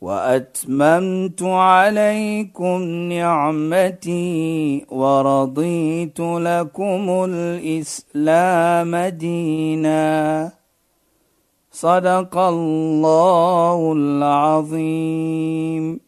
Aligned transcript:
وأتممت 0.00 1.42
عليكم 1.42 2.82
نعمتي 3.12 4.86
ورضيت 4.88 6.20
لكم 6.20 7.26
الإسلام 7.28 8.96
دينا. 8.96 10.52
صدق 11.72 12.38
الله 12.38 13.92
العظيم. 13.92 16.00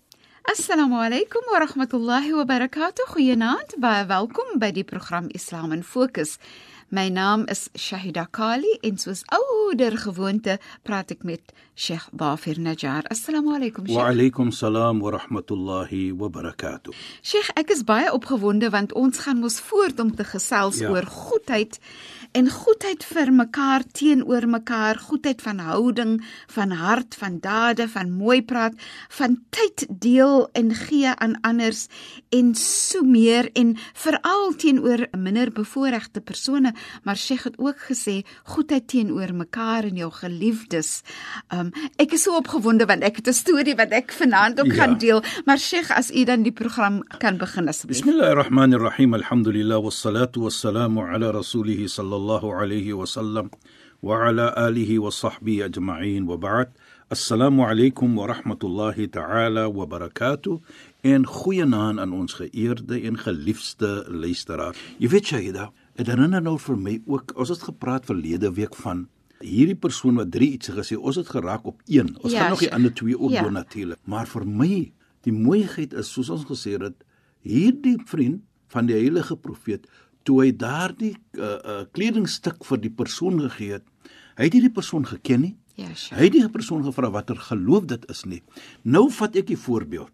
السلام 0.50 0.94
عليكم 0.94 1.40
ورحمة 1.54 1.88
الله 1.94 2.40
وبركاته. 2.40 3.04
خيانات 3.06 3.72
باوكم 3.78 4.42
بدي 4.56 4.82
برنامج 4.82 5.32
إسلام 5.36 5.80
فوكس 5.80 6.38
My 6.92 7.08
naam 7.08 7.46
is 7.50 7.70
Shahida 7.74 8.26
Kali 8.30 8.68
en 8.84 8.98
soos 9.00 9.22
ouer 9.32 9.94
gewoonte 9.96 10.58
praat 10.84 11.14
ek 11.14 11.22
met 11.24 11.52
Sheikh 11.74 12.10
Dafir 12.12 12.58
Najjar. 12.60 13.06
Assalamu 13.08 13.54
alaykum 13.56 13.86
Sheikh. 13.88 13.96
Wa 13.96 14.10
alaykum 14.10 14.50
salaam 14.52 15.00
wa 15.00 15.14
rahmatullahi 15.14 16.12
wa 16.12 16.28
barakatuh. 16.28 16.92
Sheikh, 17.24 17.48
ek 17.56 17.72
is 17.72 17.80
baie 17.88 18.12
opgewonde 18.12 18.68
want 18.74 18.92
ons 18.92 19.22
gaan 19.24 19.40
mos 19.40 19.56
voort 19.70 20.04
om 20.04 20.12
te 20.12 20.26
gesels 20.34 20.82
Ja. 20.84 20.90
oor 20.92 21.08
goedheid 21.08 21.78
en 22.32 22.48
goedheid 22.50 23.04
vir 23.04 23.30
mekaar 23.32 23.82
teenoor 23.92 24.46
mekaar, 24.48 24.96
goedheid 24.98 25.42
van 25.44 25.58
houding, 25.58 26.14
van 26.54 26.70
hart, 26.70 27.14
van 27.20 27.38
dade, 27.44 27.84
van 27.92 28.10
mooi 28.16 28.40
praat, 28.42 28.72
van 29.12 29.36
tyd 29.52 29.84
deel 30.00 30.48
en 30.56 30.72
gee 30.74 31.12
aan 31.12 31.34
anders 31.44 31.86
en 32.32 32.54
so 32.54 33.02
meer 33.04 33.50
en 33.52 33.74
veral 34.04 34.54
teenoor 34.56 35.06
minder 35.12 35.52
bevoorregte 35.52 36.20
persone, 36.20 36.72
maar 37.04 37.16
Sheikh 37.16 37.44
het 37.50 37.58
ook 37.58 37.84
gesê 37.90 38.22
goedheid 38.44 38.88
teenoor 38.88 39.34
mekaar 39.34 39.84
en 39.90 39.96
jou 40.00 40.10
geliefdes. 40.12 41.02
Um 41.52 41.70
ek 42.00 42.12
is 42.16 42.24
so 42.24 42.36
opgewonde 42.40 42.86
want 42.88 43.02
ek 43.04 43.16
het 43.20 43.28
'n 43.28 43.32
storie 43.32 43.76
wat 43.76 43.92
ek 43.92 44.12
vanaand 44.12 44.60
ook 44.60 44.72
Ja. 44.72 44.74
gaan 44.74 44.98
deel, 44.98 45.22
maar 45.44 45.58
Sheikh 45.58 45.90
as 45.90 46.10
u 46.10 46.24
dan 46.24 46.42
die 46.42 46.52
program 46.52 47.02
kan 47.18 47.36
begin 47.36 47.68
asseblief. 47.68 48.00
Bismillahir 48.00 48.36
Rahmanir 48.36 48.80
Rahim. 48.80 49.14
Alhamdulillah 49.14 49.82
wassalatu 49.82 50.40
wassalamu 50.40 51.00
ala 51.00 51.30
rasulih 51.32 51.88
sallallahu 51.88 52.21
alayhi 52.30 52.92
wa 52.92 53.04
sallam 53.06 53.50
wa 54.02 54.26
ala 54.28 54.54
alihi 54.56 54.98
wa 54.98 55.10
sahbihi 55.10 55.62
ajma'in 55.68 56.24
wa 56.26 56.36
ba'd. 56.36 56.68
Assalamu 57.10 57.62
alaykum 57.66 58.14
wa 58.16 58.26
rahmatullahi 58.26 59.10
ta'ala 59.10 59.68
wa 59.70 59.86
barakatuh. 59.86 60.60
En 61.04 61.26
goeienaand 61.26 61.98
aan 61.98 62.12
ons 62.12 62.32
geëerde 62.34 63.00
en 63.02 63.18
geliefde 63.18 64.04
luisteraar. 64.08 64.74
Jy 64.98 65.08
weet 65.08 65.26
Shaida, 65.26 65.72
dit 65.96 66.06
herinner 66.06 66.42
nou 66.42 66.58
vir 66.58 66.76
my 66.76 67.00
ook, 67.06 67.34
ons 67.36 67.48
het 67.48 67.62
gepraat 67.62 68.06
verlede 68.06 68.52
week 68.52 68.74
van 68.74 69.08
hierdie 69.42 69.74
persoon 69.76 70.14
wat 70.16 70.30
drie 70.30 70.52
iets 70.52 70.70
gesê, 70.70 70.96
ons 70.96 71.16
het 71.16 71.28
geraak 71.28 71.66
op 71.66 71.82
een. 71.86 72.14
Ons 72.22 72.32
Ja, 72.32 72.40
gaan 72.46 72.50
nog 72.50 72.60
die 72.60 72.72
ander 72.74 72.94
twee 72.94 73.18
ook 73.18 73.30
Ja. 73.30 73.42
doen 73.42 73.52
natuurlik. 73.52 73.98
Maar 74.04 74.26
vir 74.26 74.46
my, 74.46 74.92
die 75.22 75.32
mooiheid 75.32 75.92
is 75.92 76.12
soos 76.12 76.30
ons 76.30 76.44
gesê 76.44 76.78
het, 76.80 76.94
hierdie 77.42 77.98
vriend 78.06 78.42
van 78.68 78.86
die 78.86 78.94
heilige 78.96 79.36
profeet 79.36 79.86
toe 80.26 80.42
hy 80.44 80.50
daardie 80.56 81.14
uh, 81.38 81.42
uh, 81.46 81.80
kledingstuk 81.94 82.62
vir 82.68 82.80
die 82.82 82.92
persoon 82.94 83.40
gegee 83.46 83.78
het, 83.78 83.86
hy 84.38 84.48
het 84.48 84.56
hierdie 84.56 84.74
persoon 84.74 85.06
geken 85.08 85.44
nie. 85.46 85.54
Ja, 85.74 85.88
Sheikh. 85.94 86.18
Hy 86.18 86.28
het 86.28 86.36
die 86.36 86.48
persoon 86.52 86.84
gevra 86.84 87.10
watter 87.12 87.38
geloof 87.40 87.88
dit 87.90 88.04
is 88.12 88.24
nie. 88.28 88.42
Nou 88.84 89.08
vat 89.12 89.36
ek 89.40 89.48
die 89.50 89.60
voorbeeld. 89.60 90.12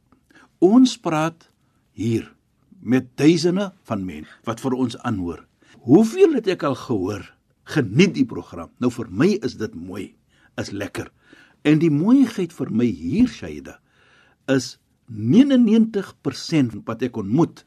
Ons 0.64 0.96
praat 1.02 1.48
hier 1.98 2.28
met 2.78 3.10
duisende 3.18 3.72
van 3.88 4.04
mense 4.06 4.30
wat 4.46 4.62
vir 4.62 4.76
ons 4.78 4.98
aanhoor. 5.06 5.44
Hoeveel 5.86 6.38
het 6.38 6.48
ek 6.54 6.64
al 6.66 6.78
gehoor? 6.78 7.24
Geniet 7.68 8.14
die 8.16 8.26
program. 8.26 8.70
Nou 8.80 8.90
vir 8.94 9.10
my 9.10 9.34
is 9.44 9.58
dit 9.60 9.74
mooi, 9.74 10.14
is 10.58 10.70
lekker. 10.72 11.10
En 11.66 11.80
die 11.82 11.92
mooiheid 11.92 12.54
vir 12.54 12.70
my 12.72 12.86
hier 12.86 13.28
Shaida 13.28 13.78
is 14.48 14.76
99% 15.10 16.78
wat 16.86 17.02
ek 17.04 17.18
ontmoet 17.20 17.64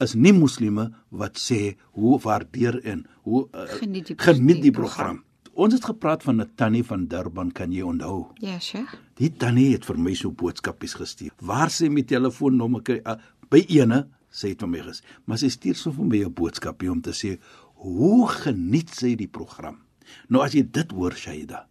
is 0.00 0.14
nie 0.14 0.32
moslime 0.32 0.90
wat 1.10 1.36
sê 1.38 1.76
hoe 1.92 2.18
waardeer 2.20 2.80
en 2.84 3.06
hoe 3.22 3.48
uh, 3.54 3.60
Geniet 3.78 4.06
die- 4.06 4.16
geniet 4.18 4.54
die 4.62 4.62
die 4.62 4.72
program. 4.72 5.22
Ons 5.54 5.74
het 5.74 5.84
gepraat 5.84 6.22
van 6.22 6.40
'n 6.40 6.50
tannie 6.56 6.82
van 6.84 7.06
Durban, 7.06 7.52
kan 7.52 7.72
jy 7.72 7.82
onthou? 7.82 8.26
Ja, 8.40 8.58
Sheikh. 8.58 8.94
Die 9.16 9.30
tannie 9.36 9.72
het 9.72 9.84
vir 9.84 9.98
my 9.98 10.14
so 10.14 10.30
boodskapies 10.30 10.94
gestuur. 10.94 11.30
Waar 11.40 11.70
sy 11.70 11.88
my 11.88 12.02
telefoonnommer 12.02 12.82
kry 12.82 13.00
uh, 13.06 13.16
by 13.50 13.64
ene, 13.68 14.08
sê 14.30 14.48
dit 14.48 14.60
vir 14.60 14.68
my 14.68 14.78
ges. 14.80 15.02
Maar 15.26 15.38
sy 15.38 15.48
stuur 15.48 15.74
so 15.76 15.92
vir 15.92 16.04
my 16.04 16.24
'n 16.24 16.32
boodskapie 16.32 16.90
om 16.90 17.00
te 17.00 17.10
sê 17.12 17.38
hoe 17.74 18.28
geniet 18.28 18.88
sy 18.90 19.14
die 19.14 19.28
program. 19.28 19.78
Nou 20.28 20.42
as 20.42 20.52
jy 20.52 20.62
dit 20.70 20.90
hoor 20.92 21.12
Shaida, 21.12 21.66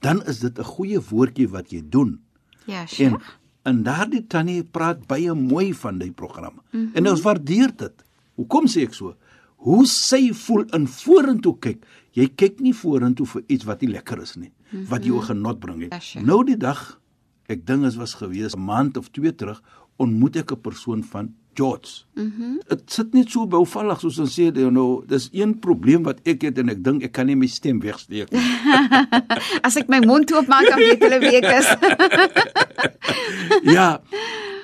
dan 0.00 0.22
is 0.26 0.38
dit 0.40 0.58
'n 0.58 0.62
goeie 0.64 1.00
woordjie 1.00 1.48
wat 1.48 1.70
jy 1.72 1.82
doen. 1.88 2.20
Ja, 2.66 2.86
Sheikh. 2.86 3.20
En 3.64 3.82
daardie 3.82 4.26
tannie 4.28 4.62
praat 4.64 5.06
baie 5.08 5.34
mooi 5.34 5.72
van 5.74 5.98
die 5.98 6.12
program. 6.12 6.60
Mm 6.70 6.80
-hmm. 6.80 6.90
En 6.94 7.08
ons 7.10 7.20
waardeer 7.20 7.76
dit. 7.76 8.04
Hoekom 8.34 8.66
sê 8.66 8.82
ek 8.84 8.94
so? 8.94 9.14
Hoe 9.56 9.86
sy 9.86 10.32
voel 10.32 10.64
in 10.76 10.86
vorentoe 10.86 11.58
kyk. 11.58 11.86
Jy 12.12 12.28
kyk 12.36 12.60
nie 12.60 12.74
vorentoe 12.74 13.26
vir 13.26 13.42
iets 13.46 13.64
wat 13.64 13.80
nie 13.80 13.90
lekker 13.90 14.20
is 14.22 14.34
nie, 14.36 14.50
mm 14.50 14.78
-hmm. 14.78 14.88
wat 14.88 15.04
jou 15.04 15.20
genot 15.20 15.58
bring 15.58 15.78
nie. 15.78 15.88
Nou 16.22 16.44
die 16.44 16.56
dag, 16.56 17.00
ek 17.46 17.66
dink 17.66 17.82
dit 17.82 17.94
was 17.94 18.14
gewees 18.14 18.54
'n 18.54 18.60
maand 18.60 18.96
of 18.96 19.08
twee 19.10 19.34
terug, 19.34 19.62
ontmoet 19.96 20.36
ek 20.36 20.52
'n 20.52 20.60
persoon 20.60 21.02
van 21.02 21.34
George. 21.56 22.04
Mhm. 22.14 22.58
Dit 22.68 22.82
sit 22.92 23.14
net 23.14 23.30
so 23.30 23.46
bouvallig 23.50 24.00
soos 24.00 24.18
ons 24.22 24.34
sê, 24.38 24.48
you 24.54 24.70
know, 24.70 25.02
dis 25.08 25.28
een 25.32 25.56
probleem 25.60 26.02
wat 26.06 26.20
ek 26.28 26.42
het 26.48 26.58
en 26.62 26.72
ek 26.74 26.82
dink 26.84 27.04
ek 27.08 27.12
kan 27.16 27.26
nie 27.26 27.36
my 27.36 27.46
stem 27.50 27.80
wegsteek 27.82 28.30
nie. 28.34 28.42
As 29.66 29.76
ek 29.80 29.88
my 29.92 30.00
mond 30.06 30.32
oopmaak, 30.34 30.68
dan 30.70 30.82
weet 30.82 31.06
hulle 31.06 31.20
wie 31.24 31.36
ek 31.40 31.48
is. 31.60 31.68
ja. 33.76 33.88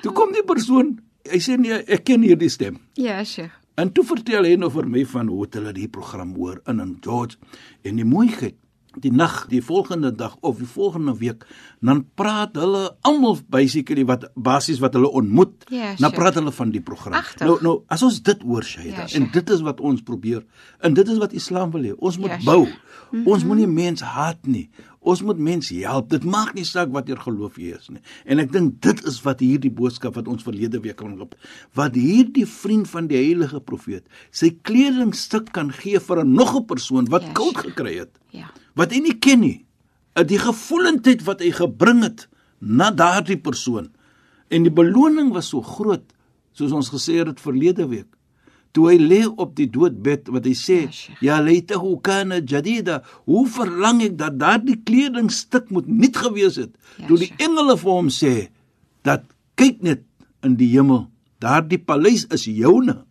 Toe 0.01 0.13
kom 0.17 0.33
die 0.33 0.45
persoon, 0.47 0.95
hy 1.31 1.39
sê 1.43 1.57
nee, 1.61 1.81
ek 1.87 2.05
ken 2.09 2.23
hierdie 2.25 2.49
stem. 2.51 2.79
ja, 2.99 3.23
Sheikh. 3.23 3.57
En 3.79 3.89
toe 3.95 4.03
vertel 4.05 4.45
hy 4.45 4.57
nou 4.59 4.67
vir 4.69 4.85
my 4.91 5.01
van 5.07 5.29
hoe 5.31 5.45
hulle 5.55 5.71
die 5.73 5.87
program 5.89 6.33
hoor 6.35 6.59
in 6.69 6.81
in 6.83 6.97
George 7.01 7.37
en 7.87 7.95
die 7.97 8.05
mooiheid 8.05 8.57
die 8.99 9.11
nag, 9.11 9.45
die 9.47 9.61
volgende 9.63 10.11
dag 10.15 10.35
of 10.41 10.57
die 10.57 10.67
volgende 10.67 11.13
week, 11.17 11.45
dan 11.79 12.05
praat 12.15 12.55
hulle 12.59 12.89
almal 13.07 13.37
basically 13.49 14.03
wat 14.05 14.27
basies 14.35 14.79
wat 14.83 14.93
hulle 14.93 15.07
ontmoet. 15.09 15.65
Ja, 15.69 15.93
dan 15.95 16.09
sure. 16.09 16.11
praat 16.19 16.35
hulle 16.39 16.51
van 16.51 16.71
die 16.71 16.81
program. 16.81 17.13
Ag, 17.13 17.33
tog. 17.35 17.47
nou 17.47 17.57
nou 17.61 17.75
as 17.87 18.03
ons 18.03 18.21
dit 18.21 18.41
hoor 18.41 18.63
Shaida 18.63 18.89
Ja, 18.89 19.01
ja, 19.01 19.07
sure. 19.07 19.23
en 19.23 19.31
dit 19.31 19.49
is 19.49 19.61
wat 19.61 19.79
ons 19.79 20.01
probeer 20.01 20.43
en 20.79 20.93
dit 20.93 21.07
is 21.07 21.17
wat 21.17 21.33
Islam 21.33 21.71
wil 21.71 21.83
hê. 21.83 21.93
Ons 21.97 22.17
moet 22.17 22.29
Ja, 22.29 22.35
ja, 22.35 22.41
sure. 22.41 22.51
bou. 22.51 22.65
Mm 22.65 23.19
-hmm. 23.19 23.27
Ons 23.27 23.43
moenie 23.43 23.67
mense 23.67 24.05
haat 24.05 24.45
nie. 24.47 24.69
Ons 25.01 25.23
moet 25.25 25.37
mense 25.41 25.73
help. 25.81 26.09
Dit 26.11 26.23
maak 26.29 26.51
nie 26.53 26.63
saak 26.67 26.91
watter 26.93 27.17
geloof 27.17 27.55
jy 27.57 27.71
is 27.73 27.87
nie. 27.89 28.01
En 28.29 28.37
ek 28.39 28.51
dink 28.53 28.75
dit 28.85 28.99
is 29.09 29.15
wat 29.25 29.39
hierdie 29.41 29.71
boodskap 29.73 30.13
wat 30.19 30.27
ons 30.29 30.43
verlede 30.45 30.79
week 30.83 30.99
kan 30.99 31.15
op 31.21 31.33
wat 31.73 31.95
hierdie 31.97 32.45
vriend 32.45 32.87
van 32.91 33.07
die 33.09 33.17
heilige 33.17 33.59
profeet 33.65 34.05
sy 34.31 34.51
kledingstuk 34.61 35.49
kan 35.55 35.71
gee 35.71 35.99
vir 35.99 36.21
'n 36.23 36.33
nog 36.33 36.53
'n 36.55 36.65
persoon 36.65 37.09
wat 37.09 37.23
ja, 37.23 37.31
koud 37.33 37.57
gekry 37.57 37.97
het 37.97 38.13
Ja. 38.31 38.51
wat 38.75 38.91
hy 38.91 38.99
nie 38.99 39.17
ken 39.19 39.39
nie. 39.39 39.65
Die 40.27 40.37
gevoelendheid 40.37 41.23
wat 41.25 41.39
hy 41.41 41.51
gebring 41.51 42.03
het 42.03 42.27
na 42.59 42.91
daardie 42.91 43.37
persoon. 43.41 43.89
En 44.49 44.63
die 44.63 44.71
beloning 44.71 45.31
was 45.33 45.49
so 45.49 45.61
groot 45.61 46.03
soos 46.53 46.71
ons 46.71 46.89
gesê 46.89 47.25
het 47.25 47.39
verlede 47.39 47.87
week. 47.87 48.07
Toe 48.71 48.87
hy 48.91 48.97
lê 48.97 49.21
op 49.27 49.55
die 49.55 49.67
doodbed 49.67 50.29
wat 50.31 50.45
hy 50.45 50.53
sê, 50.55 50.79
Ja. 50.87 51.15
"Ya 51.21 51.41
laitahu 51.41 52.01
kana 52.01 52.39
jadida." 52.39 53.03
Hoe 53.25 53.47
verlang 53.47 54.01
ek 54.01 54.17
dat 54.17 54.37
daardie 54.39 54.81
kledingstuk 54.85 55.69
moet 55.71 55.87
nuut 55.87 56.15
gewees 56.17 56.55
het. 56.55 56.71
Ja, 56.97 57.07
Toe 57.07 57.17
die 57.17 57.33
engele 57.37 57.77
vir 57.77 57.91
hom 57.91 58.07
sê 58.09 58.49
dat 59.03 59.23
kyk 59.55 59.81
net 59.83 60.03
in 60.43 60.55
die 60.55 60.69
hemel, 60.71 61.07
daardie 61.39 61.79
paleis 61.79 62.25
is 62.31 62.45
joune 62.45 63.03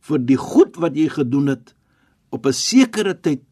vir 0.00 0.18
die 0.18 0.36
goed 0.36 0.76
wat 0.76 0.96
jy 0.96 1.08
gedoen 1.08 1.46
het 1.48 1.74
op 2.30 2.46
'n 2.46 2.52
sekere 2.52 3.14
tyd 3.14 3.42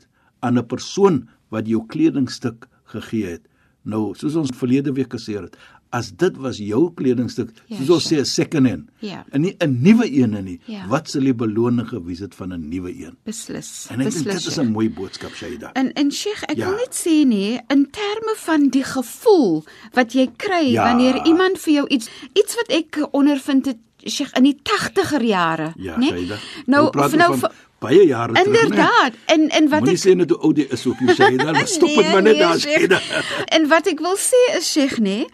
aan 0.43 0.59
'n 0.59 0.67
persoon 0.67 1.29
wat 1.51 1.67
jou 1.69 1.87
kledingstuk 1.87 2.69
gegee 2.85 3.27
het. 3.27 3.43
Nou, 3.85 4.15
soos 4.15 4.35
ons 4.37 4.51
verlede 4.57 4.93
week 4.93 5.13
gesê 5.13 5.41
het, 5.41 5.57
as 5.95 6.09
dit 6.19 6.37
was 6.43 6.59
jou 6.59 6.89
kledingstuk, 6.99 7.51
Ja, 7.71 7.77
soos 7.79 7.91
ons 7.95 8.05
sê 8.05 8.17
sure. 8.17 8.21
'n 8.21 8.25
second 8.27 8.69
hand, 8.69 8.89
Ja. 9.01 9.25
en 9.31 9.41
nie 9.41 9.55
'n 9.61 9.79
nuwe 9.83 10.07
een 10.11 10.35
nie, 10.45 10.61
Ja. 10.67 10.87
wat 10.89 11.09
sal 11.11 11.23
die 11.23 11.35
beloning 11.35 11.87
gewees 11.89 12.19
het 12.19 12.35
van 12.35 12.53
'n 12.53 12.69
nuwe 12.69 12.91
een? 12.91 13.17
Beslis. 13.25 13.87
En 13.91 14.01
ek 14.01 14.11
dink 14.11 14.25
Beslis. 14.25 14.43
dit 14.45 14.53
is. 14.53 14.59
'n 14.59 14.73
mooi 14.73 14.91
boodskap, 14.91 15.33
Shaida. 15.35 15.71
En 15.73 15.93
en 15.93 16.11
Sheikh, 16.13 16.43
ek 16.43 16.57
Ja. 16.57 16.67
wil 16.69 16.77
net 16.77 16.95
sê 17.07 17.25
nee, 17.27 17.61
in 17.69 17.87
terme 17.91 18.35
van 18.37 18.69
die 18.69 18.85
gevoel 18.85 19.65
wat 19.93 20.13
jy 20.13 20.29
kry 20.37 20.71
Ja. 20.73 20.83
wanneer 20.85 21.27
iemand 21.27 21.59
vir 21.59 21.73
jou 21.75 21.87
iets 21.89 22.09
iets 22.35 22.55
wat 22.57 22.69
ek 22.69 23.09
ondervind 23.13 23.67
het 23.67 23.77
Sheikh 24.07 24.33
in 24.37 24.43
die 24.43 24.59
80er 24.63 25.23
jare, 25.23 25.73
Ja, 25.77 25.97
né? 25.99 26.07
Shaida. 26.09 26.37
Nou 26.67 26.89
of 26.99 27.15
nou 27.17 27.39
van 27.39 27.51
baie 27.79 28.07
jare 28.07 28.33
terug. 28.33 28.47
inderdaad. 28.47 29.13
En 29.27 29.49
en 29.51 29.69
wat 29.69 29.81
Moenie 29.81 29.97
ek 29.97 30.05
sê 30.13 30.17
net 30.17 30.31
hoe 30.31 30.39
oud 30.39 30.57
jy 30.57 30.67
is 30.71 30.87
op 30.87 30.99
jou 30.99 31.15
Shaida, 31.15 31.53
maar 31.53 31.67
stop 31.79 31.89
dit 31.89 31.97
Nee, 31.97 32.13
maar 32.13 32.23
net 32.23 32.33
nee, 32.37 32.43
daar. 32.43 32.59
Shaida. 32.59 33.01
En 33.47 33.69
wat 33.69 33.87
ek 33.87 34.01
wil 34.01 34.17
sê 34.17 34.57
is 34.59 34.73
Sheikh, 34.73 34.99
né, 34.99 35.25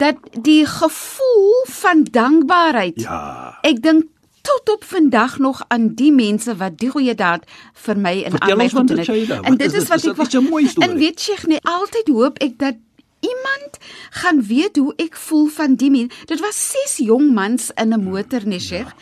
dat 0.00 0.16
die 0.42 0.64
gevoel 0.66 1.64
van 1.68 2.06
dankbaarheid. 2.10 3.00
Ja. 3.04 3.58
Ek 3.60 3.82
dink 3.84 4.08
tot 4.40 4.70
op 4.72 4.84
vandag 4.84 5.38
nog 5.38 5.62
aan 5.68 5.94
die 5.94 6.12
mense 6.12 6.56
wat 6.56 6.78
die 6.80 6.88
goeie 6.90 7.14
daad 7.14 7.44
vir 7.84 7.98
my 7.98 8.14
en 8.24 8.36
Vertel 8.36 8.50
aan 8.50 8.62
my 8.62 8.68
gedoen 8.68 8.86
dit, 8.86 8.96
het. 8.96 9.06
Shaida. 9.06 9.40
En 9.40 9.56
dit 9.60 9.72
is 9.72 9.82
is 9.82 9.88
wat 9.88 10.04
Is 10.04 10.34
ek 10.40 10.48
mooi 10.48 10.68
storie? 10.68 10.88
En 10.88 10.96
weet 10.96 11.20
Sheikh, 11.20 11.44
nee, 11.46 11.60
altyd 11.62 12.08
hoop 12.08 12.40
ek 12.40 12.56
dat 12.58 12.80
iemand 13.20 13.80
gaan 14.22 14.40
weet 14.46 14.76
hoe 14.80 14.94
ek 14.96 15.16
voel 15.16 15.46
van 15.46 15.74
die 15.74 15.90
mense. 15.90 16.24
Dit 16.26 16.40
was 16.40 16.60
ses 16.70 16.96
jong 17.04 17.32
mans 17.36 17.70
in 17.74 17.92
'n 17.92 18.02
motor, 18.04 18.46
nee 18.46 18.60
Sheikh. 18.60 18.94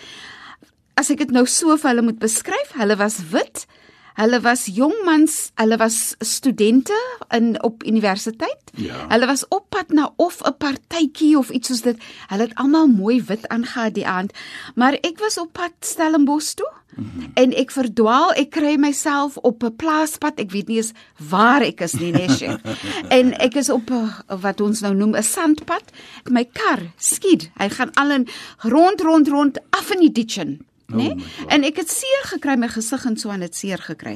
As 0.94 1.10
ek 1.10 1.18
dit 1.18 1.30
nou 1.30 1.46
so 1.46 1.76
vir 1.76 1.90
hulle 1.90 2.02
moet 2.02 2.18
beskryf, 2.18 2.74
hulle 2.74 2.96
was 2.96 3.22
wit. 3.30 3.66
Hulle 4.18 4.40
was 4.42 4.66
jong 4.66 4.96
mans, 5.06 5.52
hulle 5.54 5.76
was 5.78 6.16
studente 6.26 6.96
in 7.30 7.52
op 7.62 7.84
universiteit. 7.86 8.72
Ja. 8.74 9.04
Hulle 9.08 9.26
was 9.30 9.44
op 9.48 9.68
pad 9.70 9.94
na 9.94 10.12
of 10.16 10.40
'n 10.42 10.56
partytjie 10.58 11.38
of 11.38 11.50
iets 11.50 11.68
soos 11.68 11.80
dit. 11.80 11.98
Hulle 12.26 12.42
het 12.42 12.54
almal 12.54 12.86
mooi 12.86 13.22
wit 13.22 13.48
aangehad 13.48 13.94
die 13.94 14.06
aand. 14.06 14.32
Maar 14.74 14.92
ek 14.92 15.18
was 15.18 15.38
op 15.38 15.52
pad 15.52 15.72
Stellenbosch 15.80 16.54
toe 16.54 16.72
mm 16.96 17.10
-hmm. 17.14 17.30
en 17.34 17.54
ek 17.54 17.70
verdwaal. 17.70 18.32
Ek 18.32 18.50
kry 18.50 18.76
myself 18.76 19.36
op 19.36 19.62
'n 19.62 19.76
plaaspad. 19.76 20.38
Ek 20.38 20.50
weet 20.50 20.66
nie 20.66 20.76
eens 20.76 20.92
waar 21.28 21.62
ek 21.62 21.80
is 21.80 21.92
nie, 21.92 22.12
nee, 22.12 22.28
Sheikh. 22.28 22.58
en 23.18 23.38
ek 23.38 23.54
is 23.54 23.70
op 23.70 23.90
'n 23.90 24.12
wat 24.40 24.60
ons 24.60 24.80
nou 24.80 24.94
noem 24.94 25.16
'n 25.16 25.22
sandpad. 25.22 25.84
My 26.30 26.44
kar 26.52 26.80
skiet. 26.96 27.50
Hy 27.56 27.68
gaan 27.68 27.92
al 27.94 28.10
in 28.10 28.28
rond 28.58 29.00
rond 29.00 29.28
rond 29.28 29.58
af 29.70 29.90
in 29.90 30.00
die 30.00 30.12
ditchen, 30.12 30.66
Oh 30.92 30.96
Nee? 30.96 31.08
God. 31.12 31.48
En 31.52 31.64
ek 31.68 31.76
het 31.82 31.90
seer 31.92 32.22
gekry, 32.30 32.54
my 32.56 32.68
gesig 32.72 33.02
en 33.06 33.16
so 33.20 33.28
aan 33.30 33.40
dit 33.44 33.54
seer 33.54 33.78
gekry. 33.78 34.14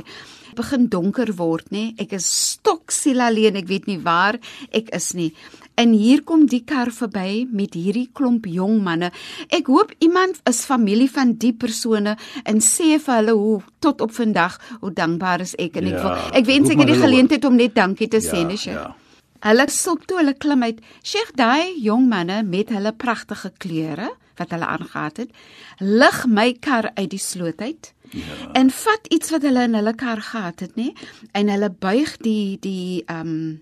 Begin 0.56 0.86
donker 0.88 1.28
word, 1.36 1.66
nê? 1.72 1.92
Ek 2.00 2.12
is 2.16 2.24
stoksiel 2.52 3.20
alleen, 3.20 3.56
ek 3.60 3.68
weet 3.68 3.86
nie 3.88 3.98
waar 4.00 4.38
ek 4.72 4.88
is 4.96 5.10
nie. 5.16 5.34
En 5.76 5.92
hier 5.92 6.22
kom 6.24 6.46
die 6.48 6.62
kar 6.64 6.90
verby 6.92 7.44
met 7.52 7.74
hierdie 7.76 8.08
klomp 8.16 8.46
jong 8.48 8.80
manne. 8.84 9.10
Ek 9.52 9.68
hoop 9.72 9.92
iemand 10.04 10.40
is 10.48 10.64
familie 10.68 11.10
van 11.12 11.34
die 11.40 11.52
persone 11.52 12.16
en 12.44 12.60
sê 12.64 12.98
vir 13.00 13.14
hulle 13.20 13.36
hoe 13.36 13.60
tot 13.80 14.00
op 14.04 14.12
vandag 14.16 14.56
hoe 14.80 14.92
dankbaar 14.92 15.40
is 15.44 15.54
ek 15.58 15.76
en 15.80 15.88
ek 15.92 15.96
Ja, 15.96 16.02
wil 16.02 16.40
ek 16.40 16.46
wens 16.46 16.70
ek 16.72 16.78
het 16.84 16.92
die 16.92 17.00
geleentheid 17.04 17.44
om 17.48 17.56
net 17.56 17.74
dankie 17.76 18.08
te 18.08 18.20
sê, 18.20 18.40
Ja, 18.42 18.46
nee, 18.48 18.56
Sheikh. 18.56 18.80
ja. 18.80 18.96
Hulle 19.42 19.64
stop 19.68 20.06
toe, 20.06 20.18
hulle 20.20 20.34
klim 20.38 20.62
uit. 20.62 20.80
Sheikh, 21.02 21.32
daai 21.36 21.74
jong 21.82 22.08
manne 22.08 22.42
met 22.44 22.68
hulle 22.70 22.92
pragtige 22.92 23.52
klere 23.58 24.12
wat 24.42 24.52
hulle 24.54 24.68
aangetree 24.68 25.26
het, 25.26 25.34
lig 25.80 26.22
my 26.26 26.50
kar 26.60 26.90
uit 26.94 27.10
die 27.14 27.22
sloot 27.22 27.60
uit. 27.62 27.92
Ja. 28.12 28.38
En 28.60 28.70
vat 28.70 29.06
iets 29.08 29.30
wat 29.32 29.42
hulle 29.48 29.64
in 29.70 29.74
hulle 29.78 29.94
kar 29.96 30.20
gehad 30.20 30.60
het, 30.66 30.74
nê? 30.76 30.90
En 31.32 31.48
hulle 31.48 31.70
buig 31.72 32.16
die 32.26 32.58
die 32.60 33.04
ehm 33.06 33.20
um, 33.36 33.60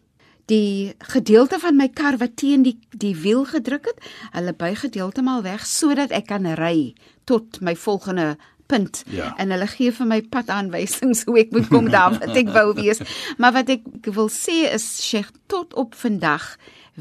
die 0.51 0.95
gedeelte 0.99 1.61
van 1.63 1.77
my 1.79 1.87
kar 1.95 2.17
wat 2.19 2.33
teen 2.41 2.65
die 2.67 2.75
die 2.91 3.15
wiel 3.23 3.45
gedruk 3.47 3.85
het, 3.87 4.01
hulle 4.35 4.51
buig 4.59 4.83
heeltemal 4.97 5.45
weg 5.47 5.63
sodat 5.67 6.11
ek 6.11 6.27
kan 6.33 6.49
ry 6.59 6.95
tot 7.31 7.61
my 7.63 7.77
volgende 7.79 8.33
punt 8.67 9.05
Ja. 9.11 9.35
en 9.39 9.51
hulle 9.55 9.67
gee 9.71 9.93
vir 9.95 10.07
my 10.07 10.21
padaanwysings 10.23 11.25
hoe 11.27 11.39
ek 11.45 11.55
moet 11.55 11.69
kom 11.71 11.91
daar 11.91 12.19
wat 12.19 12.37
ek 12.37 12.51
wou 12.55 12.75
wees. 12.75 12.99
Maar 13.41 13.53
wat 13.61 13.71
ek 13.77 14.11
wil 14.15 14.31
sê 14.31 14.65
is 14.75 14.87
Sheikh 15.07 15.31
tot 15.47 15.75
op 15.75 15.95
vandag 15.95 16.57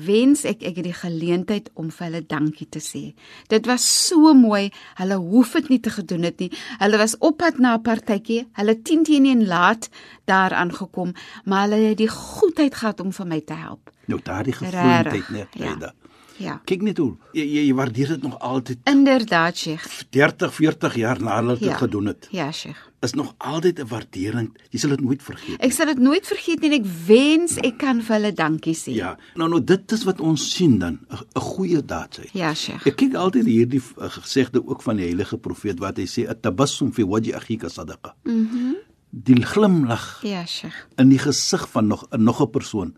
wens 0.05 0.45
ek 0.45 0.63
ek 0.63 0.75
het 0.75 0.85
die 0.85 0.93
geleentheid 0.93 1.69
om 1.73 1.89
vir 1.91 2.05
hulle 2.07 2.21
dankie 2.25 2.67
te 2.69 2.79
sê. 2.79 3.13
Dit 3.47 3.65
was 3.65 3.85
so 4.07 4.33
mooi. 4.33 4.71
Hulle 4.95 5.15
hoef 5.15 5.53
dit 5.53 5.69
nie 5.69 5.79
te 5.79 5.89
gedoen 5.89 6.23
het 6.23 6.39
nie. 6.39 6.51
Hulle 6.79 6.97
was 6.97 7.17
op 7.19 7.37
pad 7.37 7.57
na 7.59 7.75
'n 7.77 7.81
partytjie. 7.81 8.47
Hulle 8.53 8.81
10 8.81 9.03
teen 9.03 9.25
1 9.25 9.47
laat 9.47 9.89
daar 10.25 10.53
aangekom, 10.53 11.13
maar 11.45 11.67
hulle 11.69 11.89
het 11.89 11.97
die 11.97 12.07
goedheid 12.09 12.75
gehad 12.75 12.99
om 12.99 13.11
vir 13.13 13.25
my 13.27 13.41
te 13.41 13.53
help. 13.53 13.89
Nou 14.05 14.19
daardie 14.23 14.53
gevoelendheid 14.53 15.29
net, 15.29 15.47
Ja. 15.53 15.93
Ja. 16.39 16.61
Kyk 16.65 16.81
net 16.81 16.97
hoe 16.97 17.17
jy, 17.35 17.43
jy, 17.43 17.63
jy 17.67 17.73
waardeer 17.75 18.07
dit 18.15 18.21
nog 18.23 18.39
altyd 18.39 18.77
Inderdaad, 18.89 19.57
Sheikh. 19.57 20.03
30, 20.09 20.53
40 20.55 20.95
jaar 20.95 21.19
na 21.21 21.35
hulle 21.41 21.57
dit 21.59 21.67
Ja. 21.67 21.75
gedoen 21.77 22.05
het. 22.05 22.27
Ja, 22.31 22.51
Sheikh. 22.51 22.87
Is 23.01 23.13
nog 23.13 23.33
altyd 23.37 23.79
'n 23.79 23.87
waardering. 23.87 24.49
Jy 24.69 24.79
sal 24.79 24.89
dit 24.89 25.01
nooit 25.01 25.23
vergeet. 25.23 25.59
Ek 25.61 25.71
sal 25.71 25.85
dit 25.85 25.99
nooit 25.99 26.25
vergeet 26.27 26.59
nie 26.61 26.69
en 26.71 26.79
ek 26.83 26.89
wens 27.07 27.57
ek 27.57 27.77
kan 27.77 28.01
vir 28.01 28.15
hulle 28.15 28.33
dankie 28.33 28.75
sê. 28.75 28.91
Ja, 28.95 29.17
nou 29.35 29.49
nou 29.49 29.63
dit 29.63 29.91
is 29.91 30.03
wat 30.03 30.19
ons 30.19 30.51
sien 30.55 30.79
dan, 30.79 30.99
'n 31.09 31.17
'n 31.35 31.41
goeie 31.41 31.85
daad 31.85 32.19
sê. 32.19 32.29
Ja, 32.33 32.53
Sheikh. 32.53 32.85
Ek 32.87 32.95
kyk 32.95 33.13
altyd 33.15 33.45
hierdie 33.45 33.81
uh, 33.97 34.09
gesegde 34.09 34.67
ook 34.67 34.81
van 34.81 34.95
die 34.97 35.05
heilige 35.05 35.37
profeet 35.37 35.79
wat 35.79 35.97
hy 35.97 36.05
sê 36.05 36.27
at-tabassum 36.29 36.91
fi 36.93 37.03
wajhi 37.05 37.33
akhika 37.33 37.67
sadaqa. 37.69 38.15
Mhm. 38.23 38.33
Mm 38.35 38.75
die 39.11 39.41
glimlag 39.41 40.19
Ja, 40.23 40.45
Sheikh. 40.45 40.87
in 40.97 41.09
die 41.09 41.17
gesig 41.17 41.67
van 41.69 41.87
nog 41.87 42.05
'n 42.11 42.23
nog 42.23 42.41
'n 42.41 42.49
persoon 42.51 42.95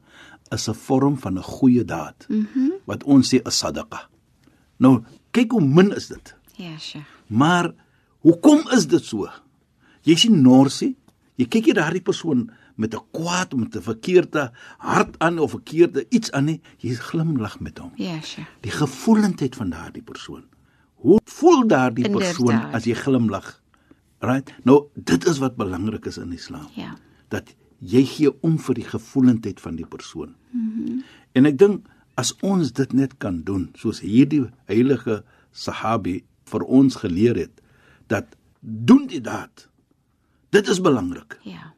is 0.52 0.68
'n 0.70 0.74
vorm 0.74 1.18
van 1.18 1.38
'n 1.38 1.44
goeie 1.44 1.86
daad. 1.86 2.26
Mhm. 2.30 2.46
Mm 2.56 2.70
wat 2.86 3.04
ons 3.04 3.34
sê 3.34 3.40
'n 3.42 3.52
sadaqa. 3.52 4.10
Nou, 4.78 5.04
kyk 5.32 5.52
hoe 5.52 5.62
min 5.62 5.96
is 5.96 6.08
dit. 6.08 6.36
Ja, 6.56 6.78
Sheikh. 6.78 7.06
Maar 7.28 7.74
hoekom 8.20 8.70
is 8.72 8.88
dit 8.88 9.06
so? 9.06 9.30
Jy 10.02 10.16
sien 10.16 10.42
Norsie, 10.42 10.98
jy 11.36 11.46
kyk 11.46 11.66
jy 11.66 11.74
daardie 11.74 12.02
persoon 12.02 12.50
met 12.76 12.96
'n 12.96 13.06
kwaad 13.12 13.54
met 13.54 13.76
'n 13.76 13.82
verkeerde 13.82 14.52
hart 14.78 15.20
aan 15.20 15.40
of 15.40 15.52
verkeerde 15.52 16.06
iets 16.10 16.32
aan 16.32 16.46
nie, 16.46 16.62
jy 16.78 16.94
glimlag 16.94 17.60
met 17.60 17.78
hom. 17.78 17.92
Ja, 17.96 18.22
Sheikh. 18.22 18.48
Die 18.62 18.72
gevoelendheid 18.72 19.56
van 19.56 19.70
daardie 19.70 20.04
persoon. 20.04 20.44
Hoe 20.96 21.20
voel 21.26 21.68
daardie 21.68 22.10
persoon 22.10 22.72
as 22.74 22.84
jy 22.84 22.94
glimlag? 22.94 23.62
Right? 24.20 24.54
Nou, 24.64 24.88
dit 24.94 25.26
is 25.26 25.38
wat 25.38 25.56
belangrik 25.56 26.06
is 26.06 26.18
in 26.18 26.32
Islam. 26.32 26.68
Ja. 26.76 26.98
Dat 27.28 27.56
jy 27.82 28.04
gee 28.06 28.32
om 28.46 28.60
vir 28.62 28.78
die 28.78 28.86
gevoelendheid 28.86 29.62
van 29.62 29.76
die 29.76 29.86
persoon. 29.86 30.36
Mm 30.52 30.72
-hmm. 30.74 31.04
En 31.34 31.46
ek 31.46 31.58
dink 31.58 31.88
as 32.16 32.34
ons 32.42 32.72
dit 32.72 32.94
net 32.94 33.18
kan 33.18 33.44
doen, 33.44 33.70
soos 33.76 34.00
hierdie 34.00 34.46
heilige 34.70 35.24
Sahabi 35.52 36.24
vir 36.52 36.64
ons 36.64 36.96
geleer 36.96 37.36
het, 37.36 37.62
dat 38.08 38.26
doen 38.60 39.08
die 39.08 39.22
daad. 39.22 39.70
Dit 40.50 40.68
is 40.68 40.82
belangrik. 40.82 41.40
Ja. 41.44 41.74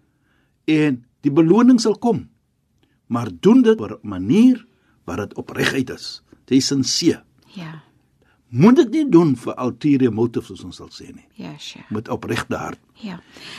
En 0.66 1.06
die 1.22 1.32
beloning 1.32 1.80
sal 1.82 1.98
kom. 1.98 2.30
Maar 3.08 3.30
doen 3.40 3.62
dit 3.62 3.80
op 3.82 3.92
'n 3.92 4.08
manier 4.08 4.66
wat 5.06 5.18
dit 5.18 5.34
opregheid 5.38 5.90
is. 5.90 6.24
Jy 6.46 6.60
sinseer. 6.60 7.24
Ja. 7.56 7.84
Moet 8.54 8.76
dit 8.76 8.90
nie 8.94 9.06
doen 9.10 9.32
vir 9.40 9.56
ulterior 9.58 10.12
motives 10.14 10.48
soos 10.52 10.64
ons 10.68 10.76
sal 10.78 10.90
sê 10.94 11.08
nie. 11.10 11.24
Ja, 11.42 11.56
Sheikh. 11.58 11.88
Met 11.90 12.10
opregte 12.14 12.54
hart. 12.56 12.78
Ja. 13.02 13.16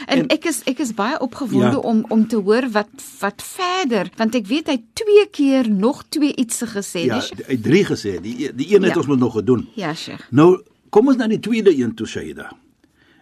En, 0.06 0.20
en 0.20 0.28
ek 0.30 0.44
is 0.46 0.60
ek 0.70 0.78
is 0.84 0.92
baie 0.94 1.16
opgewonde 1.24 1.66
Ja. 1.66 1.80
ja. 1.80 1.88
om 1.90 2.04
om 2.14 2.22
te 2.30 2.36
hoor 2.36 2.68
wat 2.70 2.92
wat 3.20 3.42
verder, 3.42 4.10
want 4.16 4.34
ek 4.38 4.46
weet 4.46 4.70
hy 4.70 4.76
twee 4.94 5.24
keer 5.34 5.66
nog 5.70 6.04
twee 6.14 6.30
ietsie 6.38 6.68
gesê, 6.70 7.02
Ja, 7.08 7.18
Sheikh? 7.20 7.36
die- 7.42 7.46
hy 7.48 7.56
het 7.56 7.62
drie 7.64 7.82
gesê. 7.84 8.12
Die 8.22 8.52
die 8.54 8.68
een 8.76 8.82
het 8.86 8.92
Ja. 8.94 8.98
ons 9.02 9.06
moet 9.10 9.18
nog 9.18 9.32
gedoen. 9.34 9.66
Ja, 9.74 9.94
Sheikh. 9.94 10.30
Nou 10.30 10.62
kom 10.90 11.08
ons 11.08 11.16
na 11.16 11.26
die 11.26 11.40
tweede 11.40 11.74
een 11.76 11.94
toe 11.94 12.06
Shaida. 12.06 12.52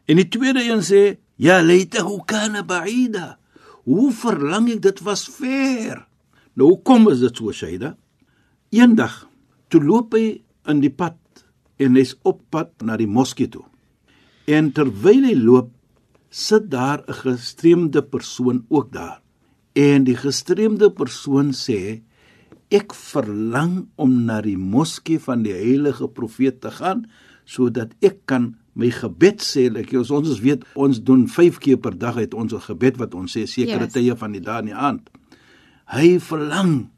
En 0.05 0.17
die 0.17 0.29
tweede 0.29 0.61
een 0.69 0.83
sê 0.85 1.17
ya 1.37 1.63
laitahu 1.63 2.21
kana 2.27 2.63
ba'ida. 2.63 3.39
Hoe 3.85 4.13
verlang 4.13 4.69
ek 4.71 4.83
dit 4.83 5.01
was 5.01 5.25
ver. 5.29 6.05
Nou 6.55 6.69
hoe 6.69 6.83
kom 6.83 7.09
is 7.09 7.21
dit 7.21 7.37
so 7.37 7.51
Shaida? 7.53 7.97
Eendag 8.71 9.27
toe 9.69 9.81
loop 9.83 10.13
hy 10.13 10.43
in 10.69 10.81
die 10.81 10.91
pad 10.93 11.17
en 11.83 11.99
hy's 11.99 12.15
op 12.29 12.41
pad 12.55 12.71
na 12.87 12.97
die 13.01 13.11
moskee 13.11 13.51
toe. 13.51 13.65
En 14.47 14.73
terwyl 14.75 15.27
hy 15.29 15.35
loop, 15.39 15.71
sit 16.31 16.71
daar 16.71 17.05
'n 17.09 17.13
gestremde 17.13 18.03
persoon 18.03 18.65
ook 18.69 18.93
daar. 18.93 19.21
En 19.75 20.05
die 20.05 20.17
gestremde 20.17 20.91
persoon 20.91 21.53
sê 21.53 22.03
ek 22.71 22.95
verlang 22.95 23.89
om 24.01 24.25
na 24.25 24.41
die 24.41 24.57
moskee 24.57 25.21
van 25.21 25.43
die 25.43 25.53
heilige 25.53 26.09
profeet 26.09 26.61
te 26.61 26.71
gaan 26.71 27.07
sodat 27.45 27.93
ek 28.01 28.27
kan 28.27 28.55
my 28.75 28.89
gebed 28.91 29.43
sê 29.45 29.67
like 29.73 29.97
ons 29.99 30.11
ons 30.11 30.41
weet 30.41 30.65
ons 30.81 31.01
doen 31.05 31.27
5 31.29 31.59
keer 31.61 31.77
per 31.77 31.99
dag 31.99 32.17
het 32.17 32.35
ons 32.35 32.53
'n 32.53 32.61
gebed 32.61 32.97
wat 32.97 33.15
ons 33.15 33.37
sê 33.37 33.45
sekere 33.47 33.85
Yes. 33.85 33.93
tye 33.93 34.17
van 34.17 34.33
die 34.33 34.41
dag 34.41 34.61
in 34.61 34.67
die 34.67 34.75
aand. 34.75 35.11
Hy 35.87 36.19
verlang 36.19 36.91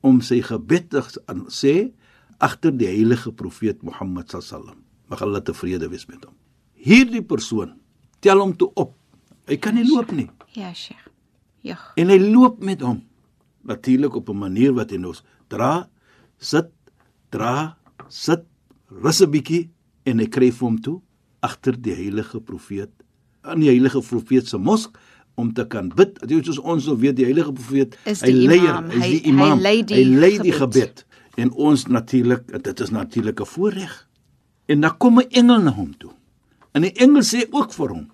om 0.00 0.20
sy 0.20 0.40
gebed 0.40 0.90
te 0.90 1.02
sê 1.48 1.92
agter 2.38 2.72
die 2.76 2.86
heilige 2.86 3.32
profeet 3.32 3.82
Mohammed 3.82 4.30
sallam. 4.42 4.76
Mag 5.08 5.22
Allah 5.22 5.40
tevrede 5.42 5.88
wees 5.90 6.06
met 6.06 6.24
hom. 6.24 6.34
Hierdie 6.74 7.22
persoon 7.22 7.72
tel 8.20 8.38
hom 8.40 8.54
toe 8.56 8.70
op. 8.74 8.94
Hy 9.48 9.56
kan 9.56 9.74
nie 9.74 9.86
loop 9.88 10.10
nie. 10.12 10.28
Ja, 10.54 10.72
Sheikh. 10.74 11.08
Ja. 11.62 11.78
En 11.96 12.08
hy 12.08 12.18
loop 12.18 12.62
met 12.62 12.80
hom. 12.84 13.02
Natuurlik 13.64 14.14
op 14.16 14.28
'n 14.28 14.38
manier 14.38 14.72
wat 14.74 14.90
hy 14.90 14.96
nou 14.96 15.14
dra, 15.48 15.88
sit, 16.38 16.70
dra, 17.30 17.76
sit, 18.08 18.44
rus 18.90 19.20
'n 19.22 19.30
bietjie 19.30 19.70
en 20.04 20.18
hy 20.18 20.26
kry 20.26 20.50
vir 20.52 20.66
hom 20.68 20.80
toe 20.80 21.00
agter 21.42 21.72
die 21.80 21.94
heilige 21.94 22.40
profeet 22.40 22.90
aan 23.42 23.60
die 23.60 23.68
heilige 23.68 24.00
profeet 24.00 24.46
se 24.48 24.58
mosk 24.58 24.96
om 25.36 25.52
te 25.54 25.64
kan 25.66 25.88
bid. 25.94 26.18
Dit 26.28 26.44
soos 26.46 26.58
ons 26.58 26.86
nou 26.86 26.96
weet 26.98 27.16
die 27.16 27.24
heilige 27.24 27.52
profeet, 27.52 27.96
Is 28.04 28.20
hy 28.20 28.26
die 28.32 28.48
leier, 28.48 28.82
hy 28.90 28.96
is 28.96 29.02
die 29.04 29.20
hy 29.22 29.28
imam. 29.28 29.60
lei 29.60 29.82
die 29.84 29.94
hy 29.94 30.04
lei 30.04 30.38
die 30.38 30.52
gebed. 30.52 30.58
gebed. 30.74 31.06
En 31.38 31.52
ons 31.54 31.86
natuurlik, 31.86 32.48
dit 32.64 32.80
is 32.80 32.90
natuurlik 32.90 33.40
'n 33.40 33.46
voorreg. 33.46 34.08
En 34.66 34.80
dan 34.80 34.96
kom 34.96 35.18
'n 35.18 35.28
engel 35.30 35.62
na 35.62 35.72
hom 35.72 35.96
toe. 35.96 36.10
En 36.72 36.82
die 36.82 36.92
engel 36.92 37.22
sê 37.22 37.46
ook 37.50 37.72
vir 37.72 37.88
hom: 37.88 38.10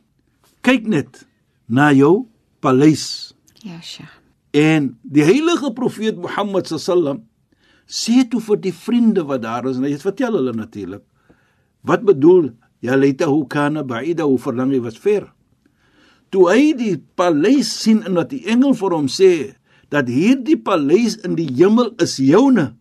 "Kyk 0.60 0.86
net 0.86 1.26
na 1.66 1.92
jou 1.92 2.26
paleis." 2.60 3.34
Ja, 3.54 3.80
Sheikh. 3.80 4.20
En 4.50 4.98
die 5.02 5.24
heilige 5.24 5.72
profeet 5.72 6.16
Mohammed 6.16 6.68
sallam 6.68 7.24
sê 7.86 8.22
toe 8.28 8.40
vir 8.40 8.60
die 8.60 8.72
vriende 8.72 9.24
wat 9.24 9.42
daar 9.42 9.66
is, 9.66 9.76
en 9.76 9.82
hy 9.82 9.90
het 9.90 10.04
vertel 10.04 10.36
hulle 10.38 10.52
natuurlik, 10.52 11.02
wat 11.82 12.04
bedoel 12.06 12.52
ja 12.84 12.96
leitahu 12.96 13.46
kana 13.50 13.82
ba'ida 13.82 14.22
hoe 14.28 14.38
verlang 14.38 14.70
hy 14.70 14.80
was 14.84 14.98
ver. 14.98 15.32
Toe 16.30 16.46
hy 16.50 16.72
die 16.78 16.96
paleis 17.14 17.72
sien 17.82 18.02
en 18.04 18.14
wat 18.14 18.30
die 18.30 18.44
engel 18.46 18.74
vir 18.74 18.90
hom 18.90 19.08
sê 19.08 19.56
dat 19.88 20.08
hierdie 20.08 20.58
paleis 20.58 21.16
in 21.26 21.34
die 21.34 21.50
hemel 21.56 21.92
is 22.02 22.16
joune. 22.16 22.74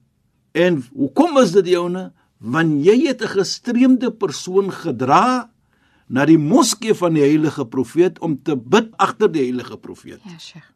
En 0.53 0.83
hoekom 0.93 1.37
is 1.41 1.51
dit 1.55 1.67
joune? 1.73 2.11
Want 2.43 2.83
jy 2.85 3.07
het 3.07 3.21
'n 3.23 3.27
gestreemde 3.39 4.11
persoon 4.11 4.71
gedra 4.71 5.49
na 6.07 6.25
die 6.25 6.37
moskee 6.37 6.93
van 6.93 7.13
die 7.13 7.23
heilige 7.23 7.65
profeet 7.65 8.19
om 8.19 8.37
te 8.43 8.55
bid 8.57 8.91
agter 8.97 9.31
die 9.31 9.41
heilige 9.41 9.77
profeet. 9.77 10.19
Ja, 10.23 10.37
Sheikh. 10.39 10.69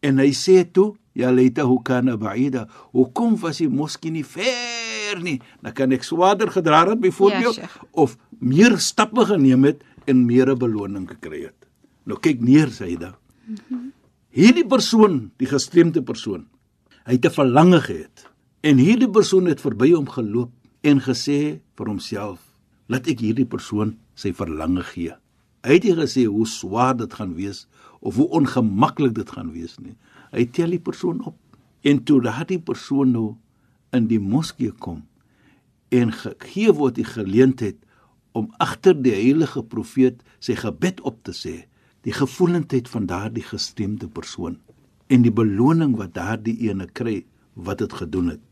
En 0.00 0.18
hy 0.18 0.32
sê 0.32 0.64
toe, 0.72 0.96
ja 1.12 1.30
leitahu 1.30 1.78
kana 1.82 2.16
ba'ida. 2.16 2.68
Hoekom 2.92 3.36
was 3.40 3.58
die 3.58 3.68
moskee 3.68 4.10
nie 4.10 4.24
ver 4.24 5.20
nie? 5.22 5.40
Dan 5.62 5.72
kan 5.72 5.92
ek 5.92 6.02
swaarder 6.02 6.50
gedra 6.50 6.88
het 6.88 7.00
byvoorbeeld 7.00 7.56
Ja, 7.56 7.62
Sheikh. 7.66 7.82
of 7.92 8.16
meer 8.38 8.78
stappe 8.78 9.24
geneem 9.24 9.64
het 9.64 9.82
en 10.06 10.26
meer 10.26 10.48
'n 10.50 10.58
beloning 10.58 11.08
gekry 11.08 11.42
het. 11.42 11.66
Nou 12.04 12.18
kyk 12.20 12.40
neer 12.40 12.68
sê 12.68 12.84
hy 12.84 12.96
dan. 12.96 13.14
Hierdie 14.30 14.66
persoon, 14.66 15.30
die 15.36 15.46
gestreemde 15.46 16.02
persoon, 16.02 16.46
hy 17.06 17.12
het 17.12 17.24
'n 17.26 17.30
verlange 17.30 17.80
gehad. 17.80 18.29
En 18.60 18.76
hierdie 18.76 19.08
persoon 19.08 19.46
het 19.48 19.62
verby 19.64 19.94
hom 19.94 20.04
geloop 20.12 20.50
en 20.84 20.98
gesê 21.00 21.60
vir 21.76 21.86
homself, 21.88 22.40
"Laat 22.92 23.06
ek 23.08 23.20
hierdie 23.24 23.48
persoon 23.48 23.96
sy 24.14 24.34
verlange 24.36 24.82
gee." 24.82 25.14
Hy 25.64 25.72
het 25.72 25.84
nie 25.84 25.94
gesê 25.94 26.26
hoe 26.26 26.46
swaar 26.46 26.96
dit 26.96 27.14
gaan 27.14 27.34
wees 27.34 27.66
of 28.00 28.16
hoe 28.16 28.28
ongemaklik 28.28 29.14
dit 29.14 29.30
gaan 29.30 29.52
wees 29.52 29.78
nie. 29.78 29.96
Hy 30.32 30.44
tel 30.44 30.70
die 30.70 30.78
persoon 30.78 31.24
op 31.24 31.36
en 31.80 32.04
toe 32.04 32.20
daardie 32.20 32.58
persoon 32.58 33.12
nou 33.12 33.36
in 33.92 34.06
die 34.06 34.20
moskee 34.20 34.72
kom 34.72 35.06
en 35.88 36.12
gegee 36.12 36.72
word 36.72 36.94
die 36.94 37.04
geleentheid 37.04 37.76
om 38.32 38.52
agter 38.58 38.94
die 38.94 39.14
heilige 39.14 39.62
profeet 39.62 40.22
sy 40.38 40.54
gebed 40.54 41.00
op 41.00 41.22
te 41.22 41.32
sê, 41.32 41.64
die 42.04 42.12
gevoelendheid 42.12 42.88
van 42.88 43.06
daardie 43.06 43.42
gestemde 43.42 44.08
persoon 44.08 44.58
en 45.08 45.22
die 45.22 45.32
beloning 45.32 45.96
wat 45.96 46.14
daardie 46.14 46.68
ene 46.68 46.86
kry 46.86 47.24
wat 47.54 47.78
dit 47.78 47.92
gedoen 47.92 48.28
het. 48.28 48.49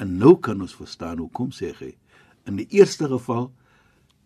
En 0.00 0.16
nou 0.20 0.36
kan 0.40 0.60
ons 0.64 0.76
verstaan 0.76 1.20
hoekom 1.20 1.52
sê 1.52 1.74
hy 1.78 1.94
in 2.48 2.56
die 2.56 2.68
eerste 2.80 3.08
geval 3.10 3.50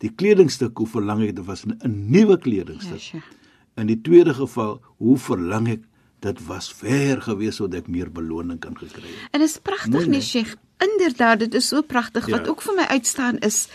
die 0.03 0.11
kledingstuk 0.13 0.79
hoe 0.79 0.87
verlang 0.91 1.23
ek 1.25 1.35
dit 1.37 1.47
was 1.47 1.65
'n 1.67 1.79
nuwe 2.11 2.37
Ja, 2.37 2.43
kledingstuk. 2.47 3.01
Sheikh. 3.01 3.31
In 3.77 3.87
die 3.87 4.01
tweede 4.01 4.35
geval 4.35 4.81
hoe 4.99 5.19
verlang 5.19 5.69
ek 5.69 5.83
dit 6.21 6.47
was 6.47 6.73
ver 6.73 7.21
gewees 7.23 7.57
sodat 7.57 7.81
ek 7.85 7.89
meer 7.89 8.11
beloning 8.11 8.59
kan 8.61 8.77
gekry 8.79 9.03
het. 9.09 9.29
En 9.33 9.41
dit 9.41 9.49
is 9.49 9.59
pragtig 9.59 10.07
nie, 10.07 10.19
né? 10.19 10.23
Sheikh. 10.25 10.55
Inderdaad, 10.85 11.39
dit 11.39 11.55
is 11.55 11.69
so 11.69 11.83
pragtig. 11.83 12.27
Ja. 12.27 12.39
Wat 12.39 12.49
ook 12.49 12.63
vir 12.63 12.75
my 12.75 12.83
uitstaan 12.83 13.39
is 13.39 13.69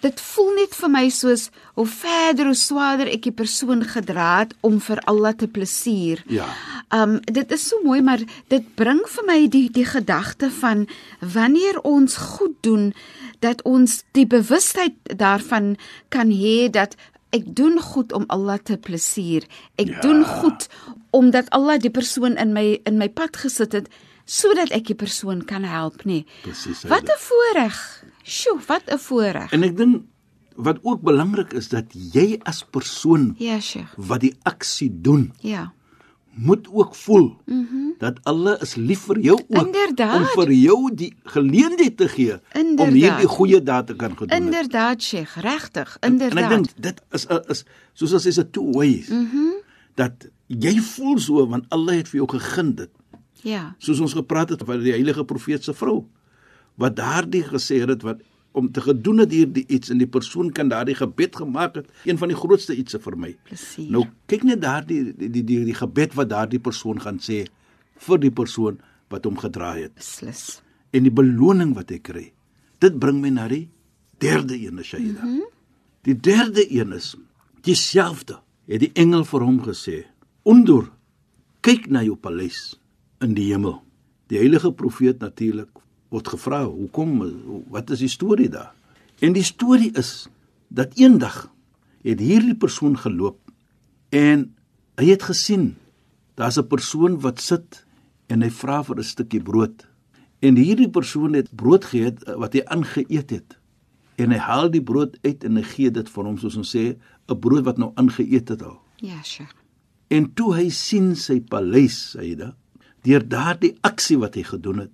dit 0.00 0.20
voel 0.20 0.54
net 0.54 0.74
vir 0.76 0.90
my 0.92 1.08
soos 1.08 1.48
hoe 1.74 1.86
verder 1.86 2.46
hoe 2.50 2.54
swaarder 2.54 3.08
ek 3.08 3.22
die 3.22 3.32
persoon 3.32 3.82
gedra 3.84 4.38
het 4.44 4.54
om 4.60 4.80
vir 4.80 5.00
Allah 5.08 5.32
te 5.34 5.48
plesier. 5.48 6.22
Ja. 6.28 6.46
Um 6.94 7.18
dit 7.24 7.50
is 7.52 7.68
so 7.68 7.80
mooi, 7.84 8.00
maar 8.02 8.20
dit 8.48 8.74
bring 8.76 9.00
vir 9.08 9.24
my 9.26 9.38
die 9.48 9.66
die 9.72 9.84
gedagte 9.88 10.50
van 10.50 10.86
wanneer 11.20 11.80
ons 11.82 12.16
goed 12.16 12.54
doen 12.62 12.92
dat 13.40 13.62
ons 13.64 14.02
die 14.12 14.26
bewustheid 14.26 14.94
daarvan 15.16 15.76
kan 16.08 16.30
hê 16.30 16.70
dat 16.70 16.96
ek 17.34 17.48
doen 17.56 17.80
goed 17.82 18.12
om 18.12 18.24
Allah 18.32 18.58
te 18.62 18.76
plesier. 18.76 19.44
Ek 19.76 19.88
Ja. 19.88 20.00
doen 20.00 20.24
goed 20.24 20.68
omdat 21.16 21.48
Allah 21.56 21.78
die 21.80 21.90
persoon 21.90 22.36
in 22.36 22.52
my 22.52 22.80
in 22.84 22.98
my 23.00 23.08
pad 23.08 23.36
gesit 23.40 23.72
het 23.72 23.88
sodat 24.26 24.70
ek 24.74 24.86
die 24.90 24.94
persoon 24.98 25.44
kan 25.46 25.62
help, 25.64 26.02
nê. 26.04 26.24
Presies, 26.42 26.82
Wat. 26.90 27.02
'n 27.06 27.18
voorreg. 27.28 27.76
Sjoe, 28.24 28.58
wat 28.66 28.82
'n 28.90 28.98
voorreg. 28.98 29.52
En 29.52 29.62
ek 29.62 29.76
dink 29.76 30.02
wat 30.56 30.78
ook 30.82 31.00
belangrik 31.02 31.52
is 31.52 31.68
dat 31.68 31.84
jy 31.92 32.40
as 32.42 32.64
persoon 32.64 33.34
Ja, 33.38 33.60
Sheikh. 33.60 33.92
wat 33.96 34.20
die 34.20 34.34
aksie 34.42 34.90
doen, 35.00 35.32
Ja. 35.40 35.72
moet 36.34 36.68
ook 36.72 36.94
voel 36.94 37.36
mm 37.46 37.66
-hmm. 37.70 37.94
dat 37.98 38.18
Allah 38.24 38.60
is 38.62 38.74
lief 38.74 39.00
vir 39.08 39.18
jou 39.20 39.38
ook. 39.48 39.66
Inderdaad. 39.66 40.18
om 40.20 40.26
vir 40.42 40.52
jou 40.52 40.94
die 40.94 41.14
geleentheid 41.24 41.96
te 41.96 42.08
gee 42.08 42.32
om 42.32 42.40
Inderdaad. 42.52 42.92
hierdie 42.94 43.26
goeie 43.28 43.62
daad 43.62 43.86
te 43.86 43.96
kan 43.96 44.16
gedoen. 44.16 44.36
Inderdaad, 44.42 45.02
Sheikh, 45.02 45.36
regtig. 45.40 45.96
En 46.00 46.10
Inderdaad. 46.12 46.42
ek 46.44 46.48
dink 46.48 46.66
dit 46.76 47.00
is 47.12 47.26
is 47.48 47.64
soos 47.92 48.12
as 48.14 48.26
is 48.26 48.38
'n 48.38 48.50
two 48.50 48.70
ways. 48.72 49.08
Mm 49.08 49.16
Mhm. 49.22 49.36
-hmm. 49.36 49.55
Dat 49.96 50.28
jy 50.52 50.76
voel 50.92 51.18
so 51.22 51.46
want 51.50 51.66
Allah 51.74 52.00
het 52.00 52.10
vir 52.12 52.22
jou 52.22 52.28
gegee 52.36 52.74
dit. 52.82 52.92
ja. 53.42 53.74
Soos 53.78 54.00
ons 54.00 54.14
gepraat 54.16 54.54
het 54.54 54.62
van 54.66 54.80
die 54.82 54.94
heilige 54.94 55.24
profeet 55.24 55.64
se 55.64 55.74
vrou 55.74 56.04
wat 56.76 56.96
daardie 56.96 57.44
gesê 57.44 57.80
het 57.82 58.02
wat 58.04 58.20
om 58.56 58.70
te 58.72 58.80
gedoen 58.80 59.18
het 59.20 59.32
hierdie 59.32 59.64
iets 59.68 59.90
en 59.92 59.98
die 60.00 60.08
persoon 60.08 60.48
kan 60.52 60.68
daardie 60.72 60.94
gebed 60.96 61.36
gemaak 61.36 61.74
het 61.76 61.88
een 62.08 62.18
van 62.18 62.28
die 62.32 62.36
grootste 62.36 62.76
ietsie 62.76 63.00
vir 63.04 63.16
my. 63.20 63.32
Plesier. 63.44 63.90
Nou 63.92 64.06
kyk 64.32 64.46
net 64.48 64.62
daardie 64.64 65.02
die 65.12 65.28
die 65.28 65.44
die, 65.44 65.58
die 65.68 65.76
gebed 65.76 66.16
wat 66.16 66.30
daardie 66.32 66.60
persoon 66.60 67.00
gaan 67.00 67.20
sê 67.20 67.42
vir 68.06 68.22
die 68.22 68.32
persoon 68.32 68.80
wat 69.12 69.28
hom 69.28 69.36
gedraai 69.40 69.82
het 69.82 69.94
beslis. 69.94 70.62
en 70.92 71.04
die 71.04 71.12
beloning 71.12 71.74
wat 71.76 71.92
hy 71.92 71.98
kry. 72.00 72.32
Dit 72.80 72.98
bring 72.98 73.20
my 73.20 73.30
na 73.30 73.48
die 73.48 73.68
derde 74.18 74.56
een, 74.56 74.80
Shaida. 74.84 75.20
Mm 75.20 75.36
-hmm. 75.36 75.48
Die 76.02 76.16
derde 76.16 76.64
een 76.72 76.92
is 76.92 77.16
dieselfde. 77.60 78.40
Het 78.66 78.82
die 78.82 78.92
engel 78.94 79.24
vir 79.24 79.40
hom 79.40 79.60
gesê: 79.62 80.04
"Ondur, 80.42 80.90
kyk 81.60 81.88
na 81.90 82.02
jou 82.02 82.16
paleis 82.16 82.80
in 83.20 83.34
die 83.34 83.52
hemel." 83.52 83.82
Die 84.26 84.38
heilige 84.38 84.72
profeet 84.72 85.20
natuurlik 85.20 85.70
word 86.10 86.28
gevra, 86.28 86.64
"Hoekom? 86.64 87.64
Wat 87.70 87.90
is 87.90 87.98
die 87.98 88.08
storie 88.08 88.48
daar?" 88.48 88.74
En 89.20 89.32
die 89.32 89.44
storie 89.44 89.92
is 89.92 90.28
dat 90.68 90.98
eendag 90.98 91.50
het 92.02 92.20
hierdie 92.20 92.56
persoon 92.56 92.98
geloop 92.98 93.38
en 94.08 94.54
hy 94.96 95.06
het 95.10 95.22
gesien 95.22 95.76
daar's 96.34 96.58
'n 96.58 96.68
persoon 96.68 97.20
wat 97.20 97.40
sit 97.40 97.86
en 98.26 98.42
hy 98.42 98.50
vra 98.50 98.82
vir 98.82 98.98
'n 98.98 99.02
stukkie 99.02 99.42
brood. 99.42 99.86
En 100.40 100.56
hierdie 100.56 100.90
persoon 100.90 101.32
het 101.32 101.56
brood 101.56 101.84
geëet 101.84 102.24
eh, 102.24 102.34
wat 102.34 102.52
hy 102.52 102.62
aangeëet 102.64 103.30
het. 103.30 103.58
En 104.16 104.30
hy 104.30 104.38
haal 104.38 104.70
die 104.70 104.82
brood 104.82 105.18
uit 105.22 105.44
en 105.44 105.56
hy 105.56 105.62
gee 105.62 105.90
dit 105.90 106.08
vir 106.08 106.24
hom 106.24 106.38
soos 106.38 106.56
ons 106.56 106.76
sê, 106.76 106.96
'n 107.28 107.38
brood 107.40 107.64
wat 107.64 107.78
nou 107.78 107.92
aangeëet 107.94 108.48
het 108.48 108.62
al. 108.62 108.80
Ja, 108.96 109.22
Sheikh. 109.22 109.54
En 110.08 110.32
toe 110.34 110.54
hy 110.54 110.68
sien 110.70 111.14
sy 111.18 111.40
paleis, 111.40 111.96
Saida, 112.14 112.54
deur 113.02 113.24
daardie 113.28 113.74
aksie 113.86 114.18
wat 114.18 114.34
hy 114.38 114.44
gedoen 114.46 114.84
het, 114.84 114.92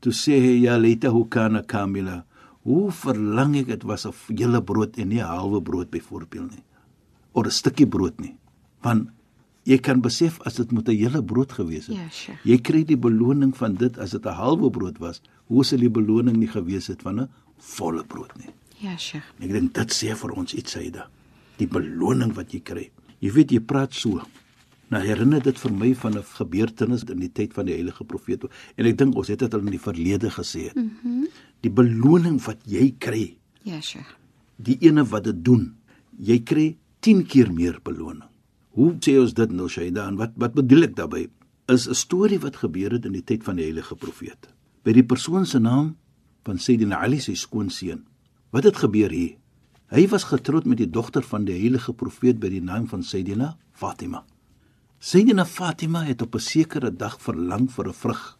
toe 0.00 0.12
sê 0.12 0.38
hy 0.40 0.54
ja 0.64 0.76
leta 0.80 1.12
hoe 1.12 1.26
kana 1.28 1.62
kamila. 1.62 2.24
Hoe 2.66 2.90
verlang 2.90 3.56
ek 3.60 3.66
dit 3.66 3.82
was 3.82 4.06
'n 4.06 4.14
hele 4.36 4.62
brood 4.62 4.98
en 4.98 5.08
nie 5.08 5.20
'n 5.20 5.26
halwe 5.26 5.62
brood 5.62 5.90
byvoorbeeld 5.90 6.50
nie. 6.50 6.64
Of 7.32 7.46
'n 7.46 7.50
stukkie 7.50 7.86
brood 7.86 8.20
nie. 8.20 8.36
Want 8.82 9.10
jy 9.64 9.78
kan 9.78 10.00
besef 10.00 10.40
as 10.40 10.54
dit 10.54 10.72
moet 10.72 10.88
'n 10.88 10.96
hele 10.96 11.22
brood 11.22 11.52
gewees 11.52 11.86
het. 11.86 11.96
Ja, 11.96 12.08
Sheikh. 12.10 12.44
Jy 12.44 12.58
kry 12.58 12.84
die 12.84 12.96
beloning 12.96 13.56
van 13.56 13.74
dit 13.74 13.98
as 13.98 14.10
dit 14.10 14.24
'n 14.24 14.34
halwe 14.34 14.70
brood 14.70 14.98
was. 14.98 15.20
Hoe 15.46 15.64
sal 15.64 15.78
die 15.78 15.90
beloning 15.90 16.36
nie 16.36 16.48
gewees 16.48 16.86
het 16.86 17.02
van 17.02 17.20
'n 17.20 17.28
volle 17.58 18.04
brood 18.04 18.36
nie? 18.38 18.50
Ja, 18.78 18.96
Sheikh. 18.96 19.24
Ek 19.40 19.50
dink 19.50 19.74
dit 19.74 19.92
sê 19.92 20.16
vir 20.16 20.30
ons 20.32 20.54
iets 20.54 20.72
Saida. 20.72 21.08
Die 21.58 21.66
beloning 21.66 22.34
wat 22.36 22.52
jy 22.52 22.60
kry. 22.60 22.90
Jy 23.20 23.30
weet 23.32 23.50
jy 23.50 23.60
praat 23.60 23.94
so. 23.94 24.20
Nou 24.90 25.00
herinner 25.02 25.42
dit 25.42 25.58
vir 25.58 25.72
my 25.72 25.94
van 25.94 26.16
'n 26.18 26.22
gebeurtenis 26.22 27.02
in 27.04 27.18
die 27.18 27.32
tyd 27.32 27.52
van 27.54 27.66
die 27.66 27.74
heilige 27.74 28.04
profeet 28.04 28.44
en 28.76 28.86
ek 28.86 28.98
dink 28.98 29.16
ons 29.16 29.28
het 29.28 29.38
dit 29.38 29.54
al 29.54 29.60
in 29.60 29.70
die 29.70 29.78
verlede 29.80 30.30
gesê. 30.30 30.70
Mm 30.74 30.90
-hmm. 31.02 31.26
Die 31.60 31.70
beloning 31.70 32.40
wat 32.44 32.58
jy 32.66 32.94
kry, 32.98 33.36
Ja, 33.62 33.80
Sheikh. 33.80 34.16
die 34.56 34.76
ene 34.80 35.04
wat 35.04 35.24
dit 35.24 35.44
doen, 35.44 35.74
jy 36.18 36.38
kry 36.42 36.76
10 37.00 37.26
keer 37.26 37.52
meer 37.52 37.80
beloning. 37.82 38.28
Hoe 38.70 38.94
sê 39.00 39.18
ons 39.20 39.34
dit 39.34 39.50
nou 39.52 39.68
Shaida 39.68 40.06
en 40.08 40.16
wat 40.16 40.32
wat 40.36 40.54
bedoel 40.54 40.82
ek 40.82 40.96
daarmee? 40.96 41.28
Is 41.68 41.88
'n 41.88 41.94
storie 41.94 42.38
wat 42.38 42.56
gebeur 42.56 42.90
het 42.92 43.04
in 43.04 43.12
die 43.12 43.24
tyd 43.24 43.42
van 43.44 43.56
die 43.56 43.64
heilige 43.64 43.96
profeet. 43.96 44.48
By 44.84 44.92
die 44.92 45.02
persoon 45.04 45.46
se 45.46 45.58
naam 45.58 45.96
van 46.44 46.58
Sayyidina 46.58 46.96
Ali 47.02 47.20
se 47.20 47.34
skoonseun. 47.34 48.04
Wat 48.50 48.64
het 48.64 48.76
gebeur 48.76 49.10
hier? 49.10 49.36
Hy 49.86 50.02
was 50.10 50.24
getroud 50.26 50.64
met 50.66 50.80
die 50.80 50.88
dogter 50.90 51.22
van 51.22 51.44
die 51.46 51.54
heilige 51.54 51.92
profeet 51.94 52.40
by 52.42 52.48
die 52.50 52.62
naam 52.62 52.88
van 52.90 53.04
Sayyidina 53.06 53.52
Fatima. 53.70 54.24
Sayyidina 54.98 55.44
Fatima 55.46 56.02
het 56.02 56.22
op 56.22 56.34
'n 56.34 56.42
sekere 56.42 56.90
dag 56.90 57.20
verlang 57.22 57.70
vir 57.70 57.88
'n 57.88 57.94
vrug. 57.94 58.38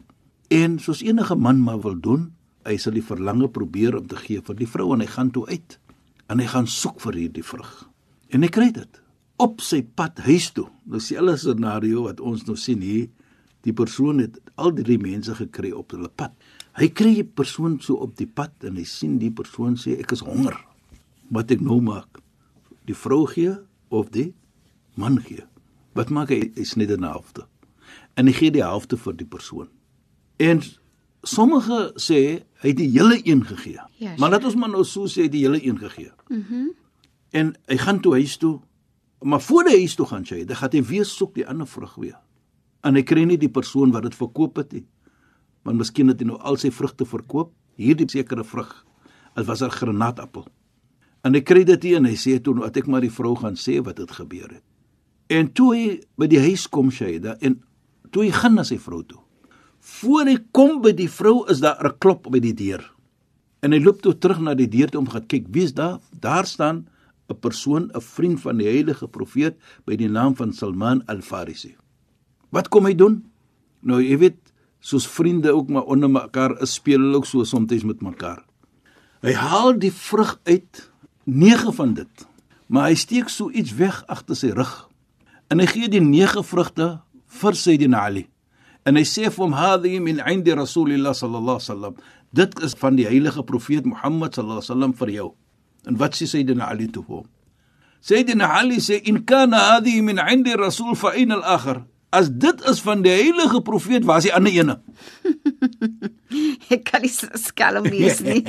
En 0.50 0.78
soos 0.78 1.02
enige 1.02 1.36
man 1.36 1.60
maar 1.60 1.80
wil 1.80 2.00
doen, 2.00 2.34
hy 2.64 2.76
sal 2.76 2.92
die 2.92 3.02
verlange 3.02 3.48
probeer 3.48 3.96
om 3.96 4.06
te 4.06 4.16
gee 4.16 4.40
vir 4.42 4.56
die 4.56 4.66
vrou 4.66 4.92
en 4.92 5.00
hy 5.00 5.06
gaan 5.06 5.30
toe 5.30 5.46
uit 5.46 5.78
en 6.26 6.38
hy 6.38 6.46
gaan 6.46 6.66
soek 6.66 7.00
vir 7.00 7.14
hierdie 7.14 7.44
vrug. 7.44 7.88
En 8.28 8.42
hy 8.42 8.48
kry 8.48 8.70
dit 8.72 9.00
op 9.36 9.60
sy 9.60 9.82
pad 9.82 10.18
huis 10.18 10.50
toe. 10.50 10.68
Nou 10.84 10.96
is 10.96 11.08
dieselfde 11.08 11.36
scenario 11.36 12.02
wat 12.02 12.20
ons 12.20 12.44
nou 12.44 12.56
sien 12.56 12.80
hier. 12.80 13.08
Die 13.60 13.72
persoon 13.72 14.18
het 14.18 14.40
al 14.56 14.72
drie 14.72 14.98
mense 14.98 15.34
gekry 15.34 15.70
op 15.70 15.90
hulle 15.90 16.08
pad. 16.08 16.32
Hy 16.72 16.88
kry 16.88 17.14
die 17.14 17.24
persoon 17.24 17.80
so 17.80 17.94
op 17.94 18.16
die 18.16 18.26
pad 18.26 18.50
en 18.64 18.76
hy 18.76 18.84
sien 18.84 19.18
die 19.18 19.30
persoon 19.30 19.76
sê 19.76 20.00
ek 20.00 20.12
is 20.12 20.20
honger. 20.20 20.65
Wat 21.30 21.50
ek 21.50 21.60
nou 21.60 21.80
maak? 21.82 22.20
Die 22.86 22.94
vrou 22.94 23.26
gee 23.26 23.56
of 23.88 24.10
die 24.14 24.34
man 24.94 25.18
gee? 25.20 25.44
Wat 25.96 26.10
maak 26.10 26.30
hy? 26.30 26.52
Hy 26.56 26.64
sny 26.64 26.86
dit 26.86 27.00
na 27.00 27.14
helfte. 27.16 27.46
En 28.16 28.26
hy 28.26 28.34
gee 28.36 28.50
die 28.50 28.64
helfte 28.64 28.96
vir 28.96 29.16
die 29.16 29.28
persoon. 29.28 29.68
En 30.38 30.62
sommige 31.26 31.92
sê 32.00 32.20
hy 32.62 32.72
het 32.72 32.78
die 32.78 32.90
hele 32.92 33.18
een 33.24 33.44
gegee. 33.46 33.80
Ja, 33.98 34.14
maar 34.20 34.30
laat 34.30 34.44
ons 34.44 34.56
maar 34.60 34.70
nou 34.72 34.84
so 34.84 35.08
sê 35.10 35.24
hy 35.24 35.28
het 35.30 35.36
die 35.36 35.44
hele 35.46 35.62
een 35.62 35.78
gegee. 35.78 36.12
Mhm. 36.28 36.66
Mm 36.66 36.74
en 37.36 37.52
hy 37.68 37.76
gaan 37.76 38.00
toe 38.00 38.14
huis 38.16 38.36
toe. 38.40 38.60
Maar 39.20 39.40
voor 39.40 39.68
hy 39.68 39.78
huis 39.82 39.94
toe 39.98 40.06
gaan 40.06 40.24
sy, 40.24 40.44
dan 40.46 40.56
gaan 40.56 40.72
hy 40.72 40.82
weer 40.88 41.04
soek 41.08 41.34
die 41.34 41.46
ander 41.48 41.68
vrug 41.68 41.94
weer. 42.00 42.18
En 42.86 42.96
hy 42.96 43.02
kry 43.02 43.24
nie 43.26 43.38
die 43.40 43.50
persoon 43.52 43.92
wat 43.92 44.06
dit 44.06 44.16
verkoop 44.16 44.60
het 44.60 44.72
nie. 44.76 44.84
Want 45.66 45.80
miskien 45.80 46.12
het 46.12 46.22
hy 46.22 46.28
nou 46.30 46.38
al 46.38 46.58
sy 46.60 46.70
vrugte 46.72 47.04
verkoop, 47.08 47.50
hierdie 47.76 48.08
sekere 48.08 48.44
vrug. 48.46 48.70
Dit 49.36 49.46
was 49.46 49.62
'n 49.62 49.70
granaatappel. 49.70 50.46
En 51.26 51.34
hy 51.34 51.42
kry 51.42 51.64
dit 51.66 51.82
hier 51.88 51.98
en 51.98 52.06
hy 52.06 52.14
sê 52.14 52.38
toe 52.38 52.54
dat 52.60 52.76
ek 52.78 52.86
maar 52.86 53.02
die 53.02 53.10
vrou 53.10 53.34
gaan 53.40 53.56
sê 53.58 53.80
wat 53.82 53.98
het 53.98 54.12
gebeur 54.14 54.46
het. 54.46 54.64
En 55.26 55.48
toe 55.50 55.70
hy 55.74 55.86
by 56.14 56.28
die 56.30 56.42
huis 56.44 56.68
kom 56.70 56.92
sy, 56.94 57.16
en 57.18 57.58
toe 58.14 58.28
hy 58.28 58.30
gaan 58.30 58.54
na 58.54 58.64
sy 58.66 58.78
vrou 58.78 59.02
toe. 59.02 59.18
Voor 59.98 60.30
hy 60.30 60.36
kom 60.54 60.78
by 60.84 60.92
die 60.94 61.10
vrou 61.10 61.44
is 61.50 61.60
daar 61.64 61.82
'n 61.82 61.98
klop 61.98 62.30
by 62.30 62.38
die 62.38 62.54
deur. 62.54 62.82
En 63.62 63.72
hy 63.72 63.80
loop 63.82 64.02
toe 64.02 64.14
terug 64.14 64.40
na 64.40 64.54
die 64.54 64.70
deur 64.70 64.90
toe 64.90 65.00
om 65.00 65.08
gaan 65.08 65.26
kyk 65.26 65.46
wie's 65.50 65.74
daar. 65.74 65.98
Daar 66.20 66.46
staan 66.46 66.86
'n 67.28 67.40
persoon, 67.40 67.90
'n 67.94 68.00
vriend 68.00 68.40
van 68.40 68.56
die 68.58 68.68
heilige 68.68 69.08
profeet 69.08 69.56
by 69.84 69.96
die 69.96 70.08
naam 70.08 70.36
van 70.36 70.52
Salman 70.52 71.02
al-Farisi. 71.06 71.76
Wat 72.50 72.68
kom 72.68 72.84
hy 72.84 72.94
doen? 72.94 73.24
Nou 73.82 74.00
jy 74.00 74.18
weet, 74.18 74.38
soos 74.80 75.06
vriende 75.06 75.52
ook 75.52 75.68
maar 75.68 75.84
onder 75.84 76.10
mekaar 76.10 76.60
is, 76.62 76.74
speel 76.74 77.00
hulle 77.00 77.16
ook 77.16 77.26
so 77.26 77.44
soms 77.44 77.84
met 77.84 78.00
mekaar. 78.00 78.44
Hy 79.22 79.32
haal 79.32 79.78
die 79.78 79.92
vrug 79.92 80.40
uit, 80.44 80.90
nege 81.26 81.72
van 81.72 81.94
dit. 81.94 82.26
Maar 82.66 82.90
hy 82.90 82.94
steek 82.98 83.28
so 83.30 83.50
iets 83.50 83.74
weg 83.74 84.02
agter 84.06 84.38
sy 84.38 84.50
rug. 84.54 84.88
En 85.50 85.62
hy 85.62 85.66
gee 85.70 85.90
die 85.90 86.02
nege 86.02 86.42
vrugte 86.46 86.88
vir 87.40 87.58
Sayyidina 87.58 88.06
Ali. 88.08 88.26
En 88.86 88.98
hy 88.98 89.02
sê 89.06 89.26
vir 89.26 89.42
hom 89.42 89.56
hadhi 89.58 89.98
min 90.00 90.22
'indi 90.22 90.54
rasulillah 90.54 91.14
sallallahu 91.14 91.58
alaihi 91.58 91.70
wasallam. 91.70 91.94
Dit 92.30 92.58
is 92.62 92.74
van 92.78 92.96
die 92.96 93.06
heilige 93.06 93.42
profeet 93.42 93.84
Mohammed 93.84 94.34
sallallahu 94.34 94.62
alaihi 94.62 94.70
wasallam 94.70 94.94
vir 94.94 95.10
jou. 95.10 95.28
En 95.86 95.98
wat 95.98 96.14
sê 96.14 96.26
Sayyidina 96.26 96.70
Ali 96.70 96.86
toe 96.90 97.04
hom? 97.06 97.26
Sayyidina 98.00 98.46
Ali 98.58 98.78
sê 98.78 99.02
in 99.02 99.24
kana 99.24 99.58
hadhi 99.74 100.02
min 100.02 100.18
'indi 100.18 100.54
rasul 100.54 100.94
fa 100.94 101.14
in 101.14 101.30
al-akhar. 101.30 101.86
As 102.10 102.30
dit 102.30 102.60
is 102.70 102.80
van 102.80 103.02
die 103.02 103.10
heilige 103.10 103.60
profeet, 103.60 104.04
waar 104.04 104.18
is 104.18 104.24
die 104.30 104.34
ander 104.34 104.52
ene? 104.52 104.80
Ek 106.74 106.84
kan 106.88 107.04
nie 107.04 107.12
skelm 107.12 107.86
wees 107.90 108.22
nie. 108.24 108.42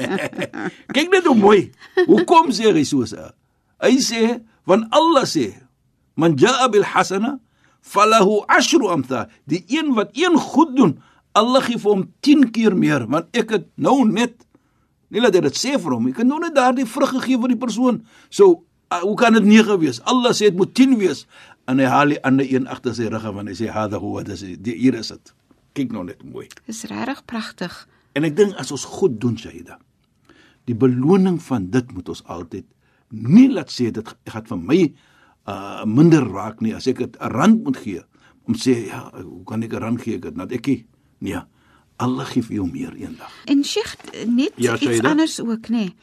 Kyk 0.95 1.11
net 1.13 1.27
hoe 1.29 1.37
mooi. 1.37 1.61
Hoekom 2.05 2.53
sê 2.55 2.71
hy 2.73 2.85
so? 2.87 3.05
Hy 3.83 3.97
sê, 4.01 4.39
want 4.65 4.89
Allah 4.95 5.27
sê, 5.29 5.51
man 6.17 6.37
jaa 6.37 6.67
bil 6.73 6.83
hasana 6.83 7.37
falahu 7.93 8.41
ashru 8.57 8.89
amtha 8.95 9.27
die 9.45 9.63
een 9.69 9.93
wat 9.95 10.11
een 10.17 10.35
goed 10.37 10.75
doen 10.75 10.97
Allah 11.37 11.61
gee 11.61 11.77
vir 11.77 11.91
hom 11.93 12.03
10 12.25 12.51
keer 12.55 12.75
meer 12.75 13.05
want 13.07 13.29
ek 13.37 13.53
het 13.55 13.67
nou 13.77 14.01
net 14.09 14.35
nie 15.13 15.23
laat 15.23 15.37
dit 15.37 15.59
sê 15.61 15.77
vir 15.77 15.95
hom 15.95 16.09
ek 16.11 16.23
het 16.23 16.29
nou 16.29 16.41
net 16.43 16.55
daardie 16.57 16.87
vrug 16.89 17.13
gegee 17.19 17.39
vir 17.43 17.53
die 17.53 17.61
persoon 17.65 18.01
so 18.29 18.63
uh, 18.91 19.01
hoe 19.05 19.15
kan 19.19 19.37
dit 19.37 19.45
9 19.45 19.79
wees 19.83 20.01
Allah 20.03 20.35
sê 20.35 20.49
dit 20.49 20.59
moet 20.59 20.73
10 20.75 20.97
wees 20.99 21.25
en 21.69 21.79
hy 21.83 21.87
haal 21.93 22.15
die 22.15 22.21
ander 22.27 22.49
een 22.49 22.67
agter 22.67 22.95
sy 22.97 23.11
rug 23.13 23.29
en 23.31 23.51
hy 23.51 23.55
sê 23.61 23.71
hada 23.71 24.01
huwa 24.03 24.25
dis 24.27 24.43
hier 24.43 24.97
is 24.99 25.13
dit 25.13 25.33
kyk 25.77 25.93
nou 25.93 26.03
net 26.07 26.23
mooi. 26.25 26.47
Dis 26.65 26.83
regtig 26.89 27.21
pragtig. 27.29 27.87
En 28.17 28.25
ek 28.25 28.35
dink 28.35 28.57
as 28.57 28.73
ons 28.73 28.87
goed 28.97 29.19
doen 29.21 29.37
Shaida 29.37 29.77
die 30.67 30.75
beloning 30.75 31.39
van 31.47 31.69
dit 31.71 31.91
moet 31.95 32.09
ons 32.11 32.23
altyd 32.27 32.65
nie 33.15 33.47
laat 33.51 33.71
sê 33.71 33.89
dit 33.95 34.15
gaan 34.27 34.47
vir 34.49 34.63
my 34.71 34.79
uh 35.47 35.85
minder 35.87 36.25
raak 36.27 36.59
nie. 36.59 36.73
As 36.75 36.87
ek 36.91 36.99
'n 37.01 37.15
rand 37.31 37.63
moet 37.63 37.77
gee 37.77 38.01
om 38.47 38.55
sê 38.55 38.87
ja 38.87 39.11
hoe 39.15 39.43
kan 39.45 39.63
ek 39.63 39.73
'n 39.73 39.83
rand 39.83 40.01
gee 40.01 40.17
ek 40.17 40.25
het 40.25 40.35
net 40.35 40.51
ek 40.51 40.85
nee 41.19 41.39
Allah 41.97 42.25
gee 42.25 42.43
vir 42.43 42.55
jou 42.55 42.67
meer 42.67 42.93
eendag. 42.93 43.31
En 43.45 43.63
Sheikh 43.63 43.95
net 44.27 44.53
ja, 44.55 44.77
iets 44.77 45.01
anders 45.01 45.39
ook 45.39 45.69
nê 45.69 45.95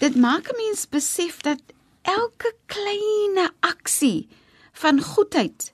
dit 0.00 0.16
maak 0.16 0.52
'n 0.52 0.56
mens 0.56 0.86
besef 0.88 1.40
dat 1.40 1.62
elke 2.02 2.52
kleine 2.66 3.50
aksie 3.60 4.28
van 4.72 5.00
goedheid 5.00 5.72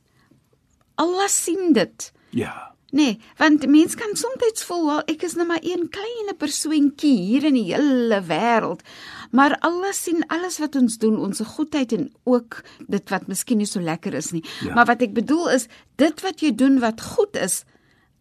Allah 0.94 1.28
sien 1.28 1.72
dit. 1.72 2.12
Ja 2.30 2.74
Nee, 2.90 3.20
want 3.38 3.66
mens 3.66 3.94
kan 3.94 4.16
soms 4.18 4.64
voel 4.66 4.87
wel 4.87 5.03
ek 5.12 5.22
is 5.22 5.37
net 5.38 5.46
maar 5.46 5.62
een 5.62 5.87
klein 5.94 6.35
persoontjie 6.38 7.16
hier 7.22 7.46
in 7.46 7.55
die 7.55 7.68
hele 7.70 8.18
wêreld. 8.26 8.83
Maar 9.31 9.55
alles 9.66 10.03
sien 10.03 10.24
alles 10.26 10.59
wat 10.59 10.74
ons 10.76 10.98
doen, 10.98 11.18
ons 11.18 11.42
goedheid 11.55 11.92
en 11.94 12.09
ook 12.26 12.61
dit 12.90 13.12
wat 13.14 13.29
miskien 13.31 13.61
nie 13.62 13.68
so 13.70 13.81
lekker 13.81 14.14
is 14.18 14.33
nie. 14.35 14.42
Ja. 14.66 14.74
Maar 14.74 14.90
wat 14.90 15.05
ek 15.07 15.14
bedoel 15.14 15.53
is 15.55 15.68
dit 16.03 16.22
wat 16.26 16.42
jy 16.42 16.50
doen 16.55 16.81
wat 16.83 17.03
goed 17.14 17.38
is, 17.38 17.62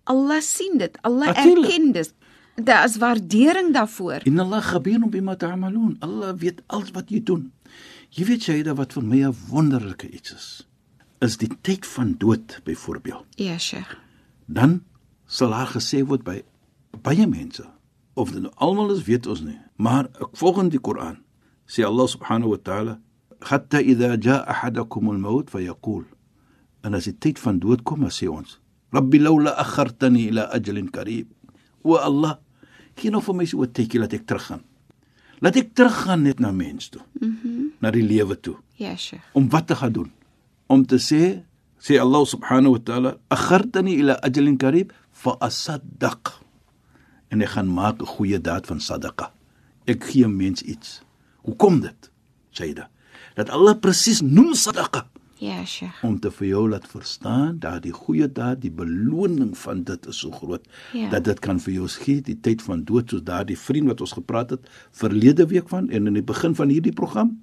Allah 0.09 0.41
sien 0.41 0.77
dit. 0.77 0.97
Allah 1.05 1.33
erken 1.33 1.91
dit. 1.93 2.13
Daar 2.59 2.85
is 2.85 2.97
waardering 3.01 3.71
daarvoor. 3.73 4.25
In 4.29 4.39
Allah 4.39 4.61
khabirun 4.61 5.09
bima 5.09 5.35
ta'malun. 5.35 5.95
Allah 6.05 6.35
weet 6.37 6.61
alles 6.67 6.91
wat 6.93 7.09
jy 7.09 7.23
doen. 7.23 7.49
Jy 8.13 8.25
weet 8.25 8.45
jy 8.49 8.59
dat 8.67 8.77
wat 8.77 8.93
vir 8.93 9.05
my 9.05 9.23
'n 9.25 9.35
wonderlike 9.49 10.09
iets 10.09 10.33
is. 10.33 10.47
Is 11.21 11.37
die 11.37 11.49
tyd 11.61 11.85
van 11.85 12.15
dood 12.17 12.59
byvoorbeeld. 12.63 13.25
Ja, 13.35 13.57
Sheikh 13.57 14.08
dan 14.49 14.81
sal 15.29 15.53
haar 15.53 15.69
gesê 15.77 16.01
word 16.01 16.25
by 16.25 16.41
baie 17.05 17.27
mense 17.29 17.63
of 18.17 18.33
dit 18.33 18.41
nou 18.41 18.51
almal 18.57 18.89
is 18.95 19.05
weet 19.05 19.27
ons 19.29 19.43
nie. 19.45 19.59
Maar 19.77 20.09
volgens 20.33 20.73
die 20.73 20.81
Koran. 20.81 21.21
Sê 21.69 21.85
Allah 21.85 22.07
subhanahu 22.09 22.55
wa 22.55 22.57
ta'ala 22.57 22.95
hatta 23.45 23.79
idha 23.81 24.17
jaa 24.17 24.41
ahadakum 24.49 25.13
al-maut 25.13 25.53
fayaqul. 25.53 26.03
En 26.83 26.97
as 26.97 27.05
die 27.07 27.15
tyd 27.15 27.39
van 27.39 27.61
dood 27.61 27.85
kom 27.85 28.03
as 28.09 28.17
sê 28.19 28.27
ons 28.27 28.57
rabbi 28.89 29.19
laula 29.21 29.53
akhartani 29.61 30.29
ila 30.31 30.47
ajalin 30.55 30.89
qarib 30.89 31.29
wa 31.85 32.01
Allah 32.01 32.39
gee 32.97 33.11
nou 33.13 33.21
vir 33.21 33.35
my 33.35 33.45
so 33.45 33.61
'n 33.61 33.71
tydjie 33.71 33.99
laat 34.01 34.13
ek 34.13 34.25
teruggaan. 34.25 34.63
Laat 35.41 35.55
ek 35.55 35.73
teruggaan 35.77 36.23
net 36.23 36.39
na 36.39 36.51
mens 36.51 36.89
toe 36.89 37.01
mm 37.21 37.37
-hmm. 37.37 37.65
na 37.81 37.91
die 37.91 38.03
lewe 38.03 38.35
toe 38.39 38.57
ja 38.75 38.95
sheikh. 38.95 39.21
om 39.33 39.49
wat 39.49 39.67
te 39.67 39.75
gaan 39.75 39.91
doen? 39.91 40.11
Om 40.67 40.85
te 40.85 40.97
sê 40.97 41.43
sê 41.79 41.99
Allah 41.99 42.23
subhanahu 42.25 42.77
wa 42.77 42.79
ta'ala 42.79 43.11
akhartani 43.29 43.99
ila 44.03 44.19
ajalin 44.21 44.57
qarib 44.57 44.91
fa 45.11 45.37
asaddaq. 45.39 46.43
En 47.31 47.41
ek 47.41 47.49
gaan 47.55 47.67
maak 47.67 48.01
'n 48.01 48.05
goeie 48.05 48.39
daad 48.41 48.67
van 48.67 48.79
sadaqa. 48.79 49.31
Ek 49.85 50.03
gee 50.03 50.25
'n 50.25 50.35
mens 50.35 50.61
iets. 50.61 51.01
Hoekom 51.43 51.81
dit 51.81 52.11
Saida 52.51 52.89
dat 53.35 53.49
Allah 53.49 53.77
presies 53.79 54.21
noem 54.21 54.53
sadaqa. 54.53 55.07
Ja 55.39 55.63
sheikh. 55.63 56.03
Om 56.03 56.17
te 56.19 56.31
vir 56.35 56.47
jou 56.49 56.65
laat 56.67 56.87
verstaan 56.91 57.59
dat 57.63 57.85
die 57.85 57.93
goeie 57.95 58.27
daad 58.27 58.59
die 58.59 58.71
beloning 58.75 59.53
van 59.57 59.85
dit 59.87 60.07
is 60.11 60.19
so 60.19 60.31
groot 60.35 60.65
ja. 60.91 61.07
dat 61.13 61.23
dit 61.23 61.39
kan 61.39 61.61
vir 61.63 61.73
jou 61.77 61.87
skiet 61.87 62.25
die 62.27 62.35
tyd 62.35 62.63
van 62.65 62.83
dood 62.83 63.13
soos 63.13 63.23
daardie 63.23 63.57
vriend 63.57 63.87
wat 63.87 64.03
ons 64.03 64.17
gepraat 64.17 64.51
het 64.57 64.67
verlede 64.91 65.47
week 65.47 65.71
van 65.71 65.87
en 65.89 66.11
in 66.11 66.19
die 66.19 66.25
begin 66.33 66.57
van 66.59 66.73
hierdie 66.73 66.91
program 66.91 67.37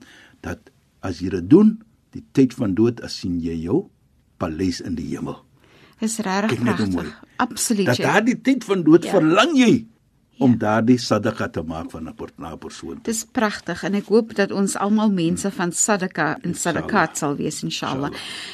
dat 0.44 0.68
as 1.00 1.22
jy 1.24 1.32
dit 1.38 1.48
doen 1.48 1.78
die 2.12 2.24
tyd 2.36 2.52
van 2.58 2.76
dood 2.76 3.00
as 3.00 3.16
sien 3.22 3.40
jy 3.40 3.56
jou 3.64 3.86
paleis 4.36 4.80
in 4.80 4.94
die 4.98 5.08
hemel. 5.14 5.38
Dis 6.00 6.18
regtig 6.24 6.60
pragtig. 6.60 7.12
Absoluut. 7.40 7.86
Dat 7.86 8.02
daardie 8.04 8.40
tyd 8.40 8.64
van 8.64 8.82
dood 8.84 9.04
ja. 9.04 9.14
verlang 9.16 9.56
jy 9.56 9.86
om 10.38 10.50
ja. 10.50 10.56
daardie 10.56 10.98
sadaqa 10.98 11.48
te 11.48 11.62
maak 11.62 11.90
van 11.90 12.08
'n 12.08 12.14
na 12.36 12.56
persoon. 12.56 12.98
Dis 13.02 13.24
pragtig 13.24 13.82
en 13.82 13.94
ek 13.94 14.06
hoop 14.06 14.34
dat 14.34 14.50
ons 14.52 14.76
almal 14.76 15.10
mense 15.10 15.50
van 15.50 15.72
sadaqa 15.72 16.36
en 16.42 16.54
sadaqat 16.54 17.16
sal 17.16 17.36
wees 17.36 17.62
inshallah. 17.62 18.10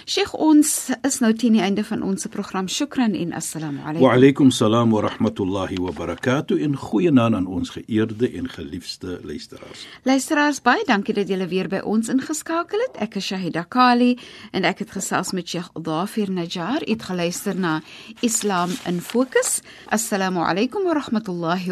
Sheikh 0.06 0.34
ons 0.34 0.90
is 1.02 1.18
nou 1.20 1.32
teen 1.32 1.52
die 1.52 1.62
einde 1.62 1.84
van 1.84 2.02
ons 2.02 2.26
program. 2.26 2.68
Shukran 2.68 3.14
en 3.14 3.32
assalamu 3.32 3.80
alaykum. 3.80 4.02
Wa 4.02 4.14
alaykum 4.14 4.50
salaam 4.50 4.90
wa 4.90 5.00
rahmatullahi 5.00 5.80
wa 5.80 5.90
barakatuh 5.90 6.60
in 6.60 6.76
goeie 6.76 7.10
naam 7.10 7.34
aan 7.34 7.46
ons 7.46 7.70
geëerde 7.70 8.30
en 8.38 8.48
geliefde 8.48 9.20
luisteraars. 9.22 9.86
Luisteraars, 10.02 10.62
baie 10.62 10.84
dankie 10.86 11.14
dat 11.14 11.28
julle 11.28 11.46
weer 11.48 11.68
by 11.68 11.80
ons 11.84 12.08
ingeskakel 12.08 12.78
het. 12.86 13.00
Ek 13.02 13.16
is 13.16 13.26
Shahida 13.26 13.64
Kali 13.68 14.18
en 14.52 14.64
ek 14.64 14.84
het 14.84 14.90
gesels 14.90 15.32
met 15.32 15.48
Sheikh 15.48 15.70
Dafir 15.82 16.30
Najjar. 16.30 16.82
Het 16.86 17.02
geluister 17.02 17.56
na 17.56 17.80
Islam 18.20 18.70
in 18.86 19.00
Fokus. 19.00 19.60
Assalamu 19.88 20.44
alaykum 20.44 20.84
wa 20.84 20.94
rahmatullahi 20.98 21.71